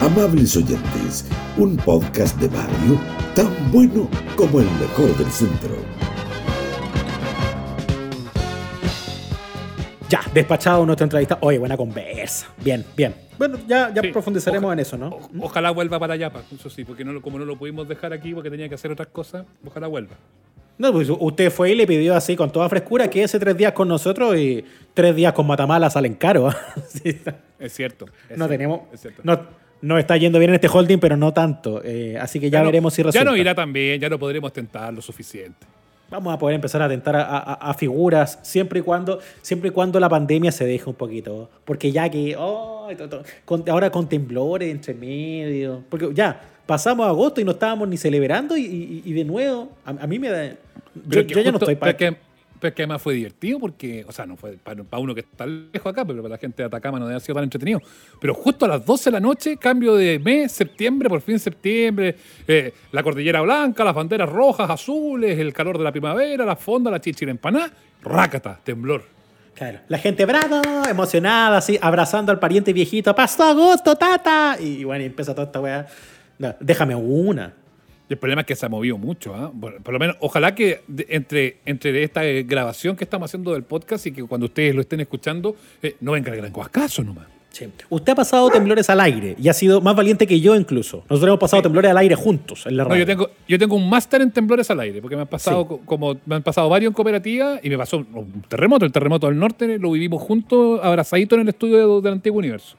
[0.01, 1.27] Amables oyentes,
[1.59, 2.99] un podcast de barrio
[3.35, 5.77] tan bueno como el mejor del centro.
[10.09, 11.37] Ya, despachado nuestra entrevista.
[11.43, 12.47] Oye, buena conversa.
[12.65, 13.15] Bien, bien.
[13.37, 14.09] Bueno, ya, ya sí.
[14.09, 15.09] profundizaremos en eso, ¿no?
[15.09, 18.33] O, ojalá vuelva para allá, eso sí, porque no, como no lo pudimos dejar aquí
[18.33, 20.17] porque tenía que hacer otras cosas, ojalá vuelva.
[20.79, 23.75] No, pues usted fue y le pidió así con toda frescura que ese tres días
[23.75, 26.57] con nosotros y tres días con Matamala salen caros.
[26.89, 27.21] sí,
[27.59, 28.07] es cierto.
[28.31, 28.81] Es no cierto, tenemos.
[28.91, 29.21] Es cierto.
[29.23, 31.83] No, no está yendo bien en este holding, pero no tanto.
[31.85, 33.25] Eh, así que ya, ya veremos no, si resulta.
[33.25, 35.67] Ya no irá tan bien, ya no podremos tentar lo suficiente.
[36.11, 39.73] Vamos a poder empezar a tentar a, a, a, figuras siempre y cuando siempre y
[39.73, 41.49] cuando la pandemia se deje un poquito.
[41.65, 42.89] Porque ya que oh,
[43.45, 45.85] con, ahora con temblores entre medio.
[45.89, 50.07] Porque ya pasamos agosto y no estábamos ni celebrando y, y, y de nuevo a,
[50.07, 50.47] mí me da...
[51.07, 51.97] Yo, yo ya no estoy para...
[51.97, 52.17] Que,
[52.61, 55.21] pero es que además fue divertido porque, o sea, no fue para, para, uno que
[55.21, 57.81] está lejos acá, pero para la gente de Atacama no debe sido tan entretenido.
[58.21, 62.15] Pero justo a las 12 de la noche, cambio de mes, septiembre, por fin septiembre,
[62.47, 66.91] eh, la cordillera blanca, las banderas rojas, azules, el calor de la primavera, la fonda,
[66.91, 69.05] la chichira empaná, rácata, temblor.
[69.55, 69.81] Claro.
[69.89, 74.57] La gente brava, emocionada, así, abrazando al pariente viejito, pasó agosto, tata.
[74.61, 75.87] Y bueno, y empieza toda esta weá.
[76.39, 77.55] No, déjame una.
[78.11, 79.35] El problema es que se ha movido mucho.
[79.37, 79.51] ¿eh?
[79.59, 84.05] Por, por, lo menos, ojalá que entre, entre esta grabación que estamos haciendo del podcast
[84.07, 87.29] y que cuando ustedes lo estén escuchando, eh, no venga el gran cuascazo nomás.
[87.51, 87.69] Sí.
[87.89, 90.99] Usted ha pasado temblores al aire y ha sido más valiente que yo incluso.
[91.09, 91.65] Nosotros hemos pasado sí.
[91.65, 92.95] temblores al aire juntos en la radio.
[92.95, 95.67] No, yo, tengo, yo tengo un máster en temblores al aire porque me han pasado
[95.69, 95.77] sí.
[95.85, 99.39] como me han pasado varios en cooperativa y me pasó un terremoto, el terremoto del
[99.39, 102.77] norte, lo vivimos juntos, abrazaditos en el estudio de, del antiguo universo.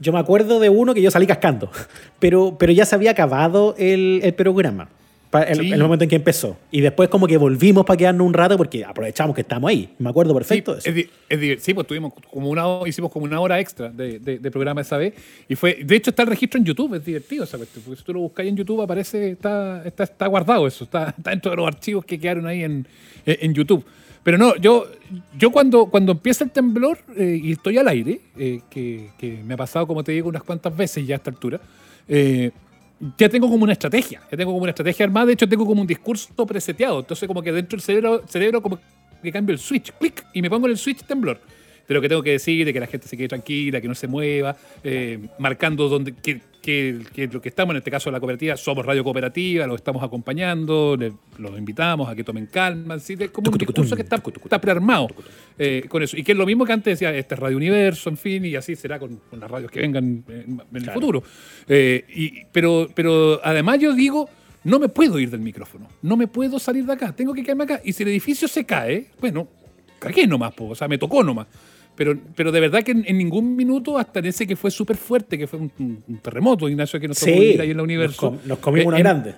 [0.00, 1.70] Yo me acuerdo de uno que yo salí cascando,
[2.18, 4.88] pero, pero ya se había acabado el, el programa.
[5.46, 5.72] El, Sí.
[5.72, 6.56] el momento en que empezó.
[6.70, 9.90] Y después como que volvimos para quedarnos un rato porque aprovechamos que estamos ahí.
[9.98, 11.10] Me acuerdo perfecto de Sí, eso.
[11.28, 14.50] es es sí, pues tuvimos como una hicimos como una hora extra de, de- de
[14.50, 15.12] programa esa vez.
[15.46, 18.04] Y fue, de hecho está el registro en YouTube, es divertido esa cuestión, porque si
[18.06, 21.58] tú lo buscáis en YouTube aparece, está, está, está guardado eso, está, está dentro de
[21.58, 22.86] los archivos que quedaron ahí en-
[23.26, 23.84] en YouTube.
[24.22, 24.86] Pero no, yo,
[25.38, 29.54] yo cuando, cuando empieza el temblor eh, y estoy al aire, eh, que, que me
[29.54, 31.60] ha pasado, como te digo, unas cuantas veces ya a esta altura,
[32.08, 32.50] eh,
[33.16, 35.80] ya tengo como una estrategia, ya tengo como una estrategia armada, de hecho tengo como
[35.80, 38.78] un discurso preseteado, entonces como que dentro del cerebro, cerebro como
[39.22, 41.40] que cambio el switch, clic, y me pongo en el switch temblor.
[41.86, 43.94] De lo que tengo que decir, de que la gente se quede tranquila, que no
[43.94, 44.54] se mueva,
[45.38, 46.12] marcando donde,
[46.62, 50.02] que- que lo que estamos, en este caso la cooperativa, somos radio cooperativa, los estamos
[50.02, 54.16] acompañando, le- los invitamos a que tomen calma, así, de- como un discurso que está,
[54.44, 55.08] está prearmado
[55.58, 56.16] eh, con eso.
[56.16, 58.54] Y que es lo mismo que antes decía, este es Radio Universo, en fin, y
[58.56, 61.22] así será con, con las radios que vengan en, en el futuro.
[61.68, 64.28] Eh, y, pero, pero además yo digo,
[64.64, 67.64] no me puedo ir del micrófono, no me puedo salir de acá, tengo que quedarme
[67.64, 67.80] acá.
[67.84, 69.48] Y si el edificio se cae, bueno,
[69.98, 71.46] cagué nomás, po, o sea, me tocó nomás.
[71.98, 74.96] Pero, pero de verdad que en, en ningún minuto, hasta en ese que fue súper
[74.96, 75.70] fuerte, que fue un,
[76.08, 78.16] un- terremoto, Ignacio, que nos tocó Sí, ahí en la nos Universo.
[78.30, 79.34] com- nos comimos Eh, una en- grande.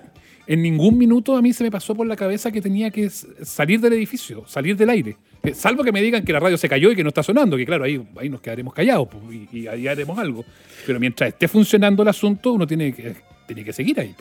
[0.47, 3.79] En ningún minuto a mí se me pasó por la cabeza que tenía que salir
[3.79, 5.17] del edificio, salir del aire.
[5.43, 7.57] Eh, Salvo que me digan que la radio se cayó y que no está sonando,
[7.57, 10.43] que claro, ahí, ahí nos quedaremos callados pues, y, y ahí haremos algo.
[10.85, 13.15] Pero mientras esté funcionando el asunto, uno tiene que,
[13.47, 14.13] tiene que seguir ahí.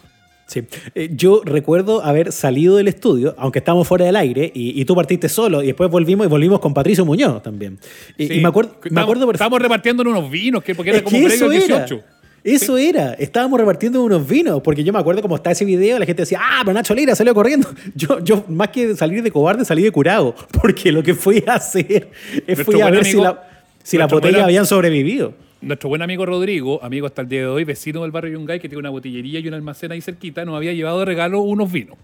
[0.50, 0.64] Sí.
[0.96, 4.96] Eh, yo recuerdo haber salido del estudio, aunque estábamos fuera del aire, y, y tú
[4.96, 7.78] partiste solo, y después volvimos y volvimos con Patricio Muñoz también.
[8.18, 8.34] Y, Sí.
[8.34, 9.32] y me acuerdo, me Estábamos- acuerdo.
[9.32, 11.84] Estábamos repartiendo unos vinos, que, porque era Es como que eso era.
[11.84, 12.02] 18.
[12.42, 13.12] Eso era.
[13.14, 16.40] Estábamos repartiendo unos vinos, porque yo me acuerdo cómo está ese video, la gente decía,
[16.42, 17.68] ah, pero Nacho Lira salió corriendo.
[17.94, 21.54] Yo, yo más que salir de cobarde, salí de curado, porque lo que fui a
[21.54, 22.10] hacer
[22.46, 23.46] es fui a ver si, la,
[23.84, 25.34] si las botellas habían sobrevivido.
[25.62, 28.68] Nuestro buen amigo Rodrigo, amigo hasta el día de hoy, vecino del barrio Yungay, que
[28.68, 31.96] tiene una botillería y un almacén ahí cerquita, nos había llevado de regalo unos vinos.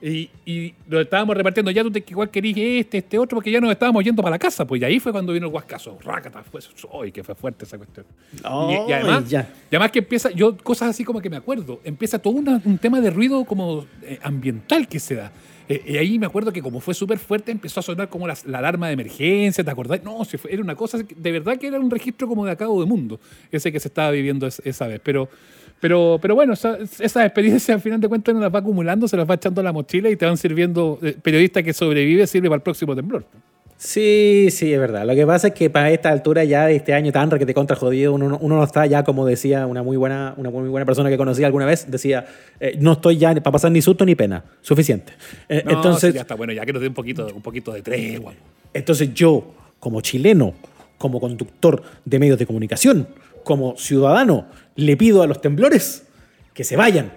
[0.00, 3.60] Y, y lo estábamos repartiendo, ya tú te igual querís este, este otro, porque ya
[3.60, 4.64] nos estábamos yendo para la casa.
[4.66, 5.96] Pues y ahí fue cuando vino el guascazo.
[6.02, 6.60] Rácata, fue,
[7.02, 8.06] ¡ay, que fue fuerte esa cuestión!
[8.34, 9.48] y, y Ay, además, ya.
[9.70, 12.78] y además que empieza, yo cosas así como que me acuerdo, empieza todo una- un
[12.78, 15.30] tema de ruido como eh, ambiental que se da.
[15.68, 18.36] Eh, y ahí me acuerdo que como fue súper fuerte, empezó a sonar como la,
[18.46, 20.02] la alarma de emergencia, ¿te acordás?
[20.02, 22.80] No, se fue- era una cosa, de verdad que era un registro como de acabo
[22.80, 25.00] de mundo, ese que se estaba viviendo es- esa vez.
[25.04, 25.28] Pero,
[25.80, 29.16] pero, pero bueno, esa- esas experiencias al final de cuentas uno las va acumulando, se
[29.16, 32.48] las va echando a la mochila y te van sirviendo, eh, periodista que sobrevive sirve
[32.48, 33.24] para el próximo temblor.
[33.84, 35.04] Sí, sí, es verdad.
[35.04, 37.52] Lo que pasa es que para esta altura ya de este año tan que te
[37.52, 40.68] contra jodido, uno, no- uno no está ya, como decía una muy buena, una muy
[40.68, 42.24] buena persona que conocí alguna vez, decía,
[42.60, 45.14] eh, no estoy ya para pasar ni susto ni pena, suficiente.
[45.48, 47.72] Eh, No, entonces, sí, ya está bueno, ya que nos dé un poquito, un poquito
[47.72, 48.34] de tregua.
[48.72, 50.54] entonces yo, como chileno,
[50.96, 53.08] como conductor de medios de comunicación,
[53.42, 56.04] como ciudadano, le pido a los temblores
[56.54, 57.12] que se vayan,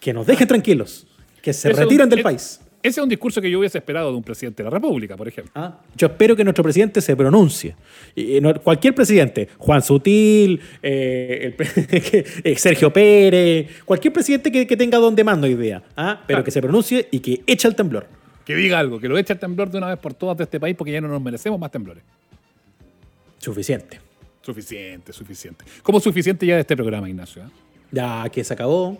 [0.00, 1.06] que nos dejen tranquilos,
[1.40, 2.60] que se Eso- retiren del país.
[2.84, 5.26] Ese es un discurso que yo hubiese esperado de un presidente de la República, por
[5.26, 5.50] ejemplo.
[5.54, 7.74] Ah, Yo espero que nuestro presidente se pronuncie.
[8.14, 11.66] Y, no- cualquier presidente, Juan Sutil, eh, el
[12.44, 16.20] eh, Sergio Pérez, cualquier presidente que, que tenga donde mando idea, ¿ah?
[16.26, 16.44] pero Claro.
[16.44, 18.06] que se pronuncie y que eche el temblor.
[18.44, 20.60] Que diga algo, que lo eche el temblor de una vez por todas de este
[20.60, 22.04] país porque ya no nos merecemos más temblores.
[23.38, 23.98] Suficiente.
[24.42, 25.64] Suficiente, suficiente.
[25.82, 27.42] Como suficiente ya de este programa, Ignacio.
[27.42, 27.46] ¿eh?
[27.92, 28.98] Ya que se acabó.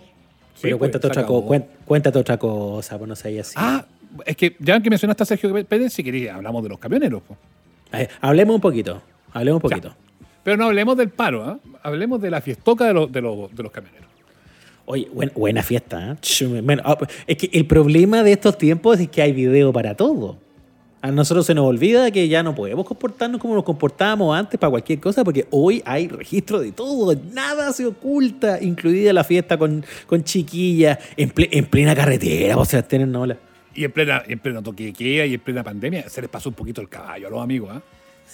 [0.55, 1.45] Sí, pero pues, cuéntate, otra co-
[1.85, 3.55] cuéntate otra cosa, pues no sé así.
[3.57, 3.85] Ah,
[4.25, 7.23] es que ya que mencionaste a Sergio Pérez, si querías, hablamos de los camioneros.
[7.23, 7.37] po.
[7.93, 9.03] Eh, hablemos un poquito.
[9.33, 9.77] Hablemos un Ya.
[9.77, 9.97] poquito.
[10.45, 11.59] Pero no hablemos del paro, ¿ah?
[11.83, 14.09] hablemos de la fiestoca de los, de los, de los camioneros.
[14.87, 16.47] Oye, buen- buena fiesta, ¿eh?
[16.63, 20.37] Bueno, ah, es que el problema de estos tiempos es que hay video para todo.
[21.05, 24.71] A nosotros se nos olvida que ya no podemos comportarnos como nos comportábamos antes para
[24.71, 29.85] cualquier cosa, porque hoy hay registro de todo, nada se oculta, incluida la fiesta con,
[30.07, 33.37] con chiquillas, en, ple- en plena carretera, o sea, tienen no la-
[33.75, 36.81] Y en plena, en pleno toque y en plena pandemia, se les pasó un poquito
[36.81, 37.69] el caballo a los amigos.
[37.75, 37.83] ¿ah?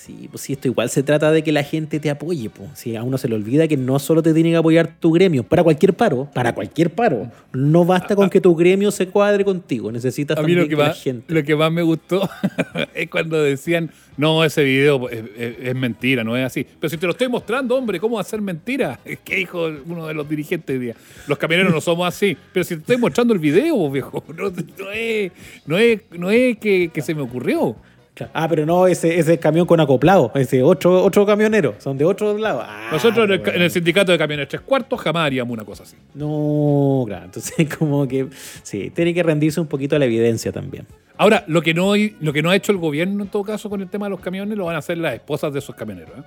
[0.03, 2.71] Sí, pues sí, esto igual se trata de que la gente te apoye, pues.
[2.73, 5.43] Si a uno se le olvida que no solo te tiene que apoyar tu gremio
[5.43, 9.93] para cualquier paro, para cualquier paro, no basta con que tu gremio se cuadre contigo,
[9.93, 11.35] necesitas A mí también lo que, que la más, gente.
[11.35, 12.27] lo que más me gustó
[12.95, 16.67] es cuando decían, no, ese video es, es- es mentira, no es así.
[16.81, 18.99] Pero si te lo estoy mostrando, hombre, ¿cómo va a ser mentira?
[19.05, 20.95] Es que dijo uno de los dirigentes hoy día.
[21.27, 22.35] Los camioneros no somos así.
[22.55, 25.33] Pero si te estoy mostrando el video, viejo, no, no es,
[25.67, 27.77] no es, no es que, que se me ocurrió.
[28.15, 28.33] Claro.
[28.35, 32.37] Ah, pero no, ese, ese camión con acoplado, ese otro, otro camionero, son de otro
[32.37, 32.61] lado.
[32.63, 33.55] Ah, Nosotros en el, bueno.
[33.55, 35.97] en el sindicato de camiones tres cuartos jamás haríamos una cosa así.
[36.15, 38.27] No, claro, entonces como que
[38.63, 40.87] sí, tiene que rendirse un poquito a la evidencia también.
[41.17, 43.81] Ahora, lo que, no, lo que no ha hecho el gobierno en todo caso con
[43.81, 46.19] el tema de los camiones lo van a hacer las esposas de esos camioneros.
[46.19, 46.23] ¿eh?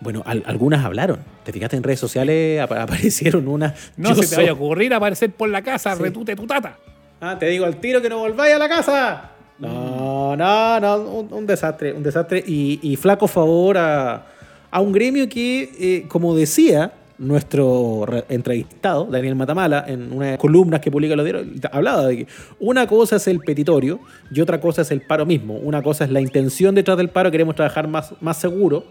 [0.00, 1.18] Bueno, al- algunas hablaron.
[1.42, 2.60] ¿Te fijaste en redes sociales?
[2.60, 3.92] Ap- aparecieron unas.
[3.96, 6.02] No Yo se te soy- vaya a ocurrir aparecer por la casa, Sí.
[6.02, 6.76] retute tu tata.
[7.20, 9.30] Ah, te digo al tiro que no volváis a la casa.
[9.58, 12.42] No, no, no, un, un desastre, un desastre.
[12.46, 14.26] Y, y flaco favor a,
[14.70, 20.30] a un gremio que, eh, como decía nuestro re- entrevistado, Daniel Matamala, en una de
[20.32, 22.26] las columnas que publica los diarios, hablaba de que
[22.58, 24.00] una cosa es el petitorio
[24.32, 25.54] y otra cosa es el paro mismo.
[25.54, 28.84] Una cosa es la intención detrás del paro, queremos trabajar más, más seguro,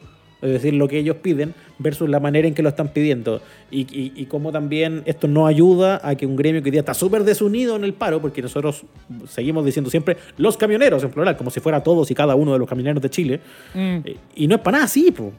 [0.44, 3.41] es decir, lo que ellos piden, versus la manera en que lo están pidiendo.
[3.72, 6.82] Y, y, y cómo también esto no ayuda a que un gremio que hoy día
[6.82, 8.84] está súper desunido en el paro, porque nosotros
[9.28, 12.60] seguimos diciendo siempre los camioneros en plural, como si fuera todos y cada uno de
[12.60, 13.39] los camioneros de Chile.
[13.74, 15.32] Eh, Y no es para nada así, po.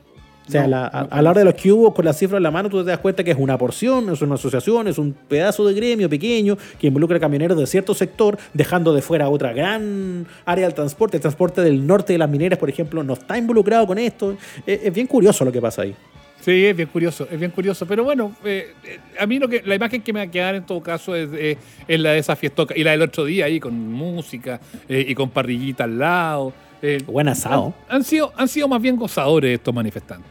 [0.47, 2.37] O sea, No, la- a, a la hora de los que hubo con la cifra
[2.37, 4.99] en la mano, tú te das cuenta que es una porción, es una asociación, es
[4.99, 9.53] un pedazo de gremio pequeño que involucra camioneros de cierto sector, dejando de fuera otra
[9.55, 11.17] gran área del transporte.
[11.17, 14.37] El transporte del norte de las mineras, por ejemplo, no está involucrado con esto.
[14.67, 15.95] Es, es bien curioso lo que pasa ahí.
[16.43, 17.87] Sí, es bien curioso, es bien curioso.
[17.87, 20.55] Pero bueno, eh, eh, a mí lo que, la imagen que me va a quedar
[20.55, 21.57] en todo caso es, eh,
[21.89, 22.77] es la de esa fiestoca.
[22.77, 26.53] Y la del otro día ahí con música eh, y con parrillita al lado.
[26.87, 27.73] Eh, Buen asado.
[27.89, 30.31] Han, han sido, han sido más bien gozadores estos manifestantes.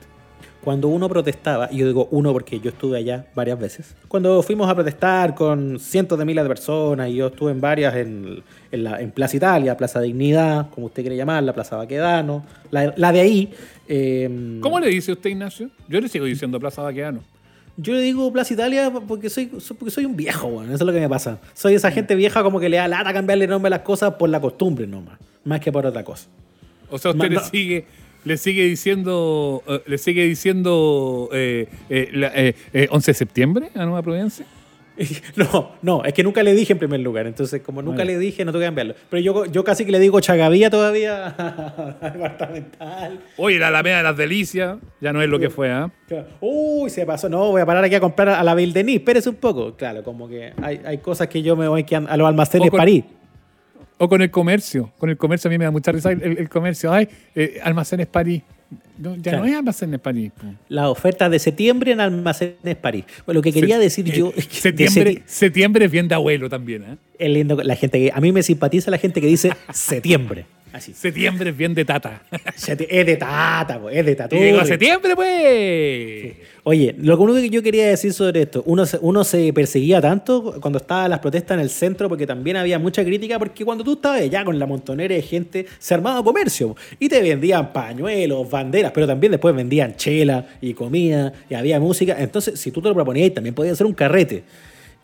[0.63, 4.69] Cuando uno protestaba, y yo digo uno porque yo estuve allá varias veces, cuando fuimos
[4.69, 8.41] a protestar con cientos de miles de personas, y yo estuve en varias en,
[8.71, 13.11] en, la, en Plaza Italia, Plaza Dignidad, como usted quiere llamarla, Plaza Baquedano, la, la
[13.11, 13.53] de ahí.
[13.89, 15.69] eh, ¿Cómo le dice usted, Ignacio?
[15.89, 17.19] Yo le sigo diciendo Plaza Baqueano.
[17.75, 20.87] Yo le digo Plaza Italia porque soy, so- porque soy un viejo, bueno, eso es
[20.87, 21.39] lo que me pasa.
[21.55, 24.29] Soy esa gente vieja como que le da lata cambiarle nombre a las cosas por
[24.29, 26.29] la costumbre nomás, más que por otra cosa.
[26.93, 27.85] O sea, usted le sigue
[28.25, 33.69] le sigue diciendo eh, le sigue diciendo eh, eh, la- eh, eh, 11 de septiembre
[33.75, 34.45] a Nueva Providencia.
[35.35, 38.11] No, no, es que nunca le dije en primer lugar, entonces como nunca Ah, ya.
[38.11, 38.93] le dije, no tengo que cambiarlo.
[39.09, 41.35] Pero yo, yo casi que le digo Chagavía todavía
[42.13, 43.19] departamental.
[43.37, 45.91] Oye, la Alameda de las Delicias ya no es lo que fue, ¿ah?
[46.07, 46.27] Claro.
[46.41, 47.27] Uy, se pasó.
[47.27, 48.97] No, voy a parar aquí a comprar a la Vildenis.
[48.97, 49.75] Espérese un poco.
[49.75, 52.77] Claro, como que hay, hay cosas que yo me voy que a los almacenes con-
[52.77, 53.03] París.
[54.03, 54.91] O con el comercio.
[54.97, 56.91] Con el comercio a mí me da mucha risa el, el comercio.
[56.91, 58.41] Ay, eh, almacenes París.
[58.97, 59.39] No, ya Claro.
[59.39, 60.31] no es almacenes París.
[60.37, 60.47] po.
[60.67, 63.05] Las ofertas de septiembre en almacenes París.
[63.25, 66.07] Bueno, lo que quería Se- decir eh, yo es que de septiembre, septiembre es bien
[66.09, 66.97] de abuelo también, ¿eh?
[67.17, 70.45] es lindo la gente que a mí me simpatiza la gente que dice septiembre.
[70.73, 70.91] Así.
[70.93, 72.23] Septiembre es bien de tata.
[72.89, 74.35] Es de tata, po, es de Y tatu.
[74.35, 76.33] digo, septiembre, pues.
[76.63, 80.59] Oye, lo único que yo quería decir sobre esto, uno se, uno se perseguía tanto
[80.61, 83.93] cuando estaban las protestas en el centro porque también había mucha crítica porque cuando tú
[83.93, 88.91] estabas allá con la montonera de gente se armaba comercio y te vendían pañuelos, banderas,
[88.93, 92.15] pero también después vendían chela y comida y había música.
[92.17, 94.43] Entonces, si tú te lo proponías, también podía ser un carrete.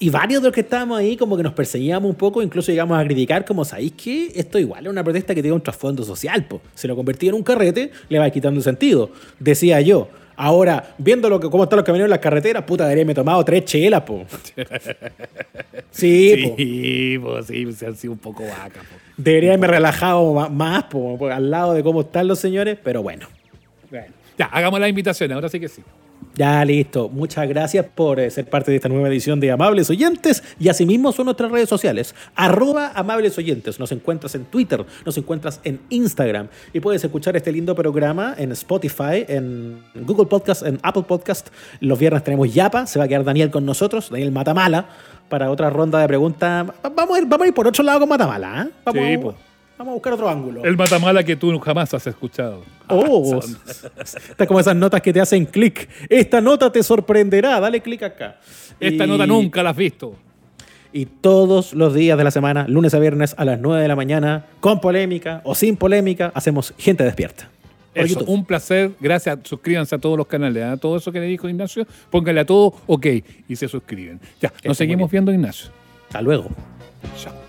[0.01, 2.97] Y varios de los que estábamos ahí como que nos perseguíamos un poco, incluso llegamos
[2.97, 4.31] a criticar como, ¿sabéis qué?
[4.33, 6.61] Esto igual es una protesta que tiene un trasfondo social, po.
[6.73, 9.11] Se lo convertía en un carrete, le va quitando sentido.
[9.39, 10.07] Decía yo.
[10.37, 13.43] Ahora, viendo lo que, cómo están los camioneros en las carreteras, puta, debería haberme tomado
[13.43, 14.25] tres chelas, po.
[15.91, 16.55] Sí, po.
[16.55, 18.79] Sí, pues sí, se han sido un poco vaca.
[18.79, 18.95] po.
[19.17, 23.27] Debería haberme relajado más, po, po, al lado de cómo están los señores, pero bueno.
[23.89, 25.81] Bueno, ya, hagamos las invitaciones, ahora sí que sí.
[26.35, 27.09] Ya listo.
[27.09, 30.41] Muchas gracias por eh, ser parte de esta nueva edición de Amables Oyentes.
[30.57, 32.15] Y asimismo son nuestras redes sociales.
[32.35, 33.77] Arroba Amables Oyentes.
[33.79, 36.47] Nos encuentras en Twitter, nos encuentras en Instagram.
[36.71, 41.49] Y puedes escuchar este lindo programa en Spotify, en Google Podcast, en Apple Podcast.
[41.81, 42.87] Los viernes tenemos Yapa.
[42.87, 44.87] Se va a quedar Daniel con nosotros, Daniel Matamala,
[45.27, 46.67] para otra ronda de preguntas.
[46.67, 48.63] Va- Vamos a ir, vamos a ir por otro lado con Matamala.
[48.67, 48.71] ¿eh?
[48.85, 49.35] Vamos, Sí, po.
[49.79, 50.63] Vamos a buscar otro ángulo.
[50.63, 52.63] El matamala que tú jamás has escuchado.
[52.87, 53.39] Oh,
[54.03, 55.89] está como esas notas que te hacen clic.
[56.09, 57.59] Esta nota te sorprenderá.
[57.59, 58.37] Dale clic acá.
[58.79, 60.13] Esta Y- nota nunca la has visto.
[60.91, 63.95] Y todos los días de la semana, lunes a viernes a las 9 de la
[63.95, 67.49] mañana, con polémica o sin polémica, hacemos Gente Despierta.
[67.93, 68.91] Eso, un placer.
[68.99, 69.39] Gracias.
[69.43, 70.63] Suscríbanse a todos los canales.
[70.63, 73.05] A todo eso que le dijo Ignacio, pónganle a todo OK
[73.47, 74.19] y se suscriben.
[74.41, 75.69] Ya, nos seguimos viendo, Ignacio.
[76.07, 76.49] Hasta luego.
[77.17, 77.48] Chao.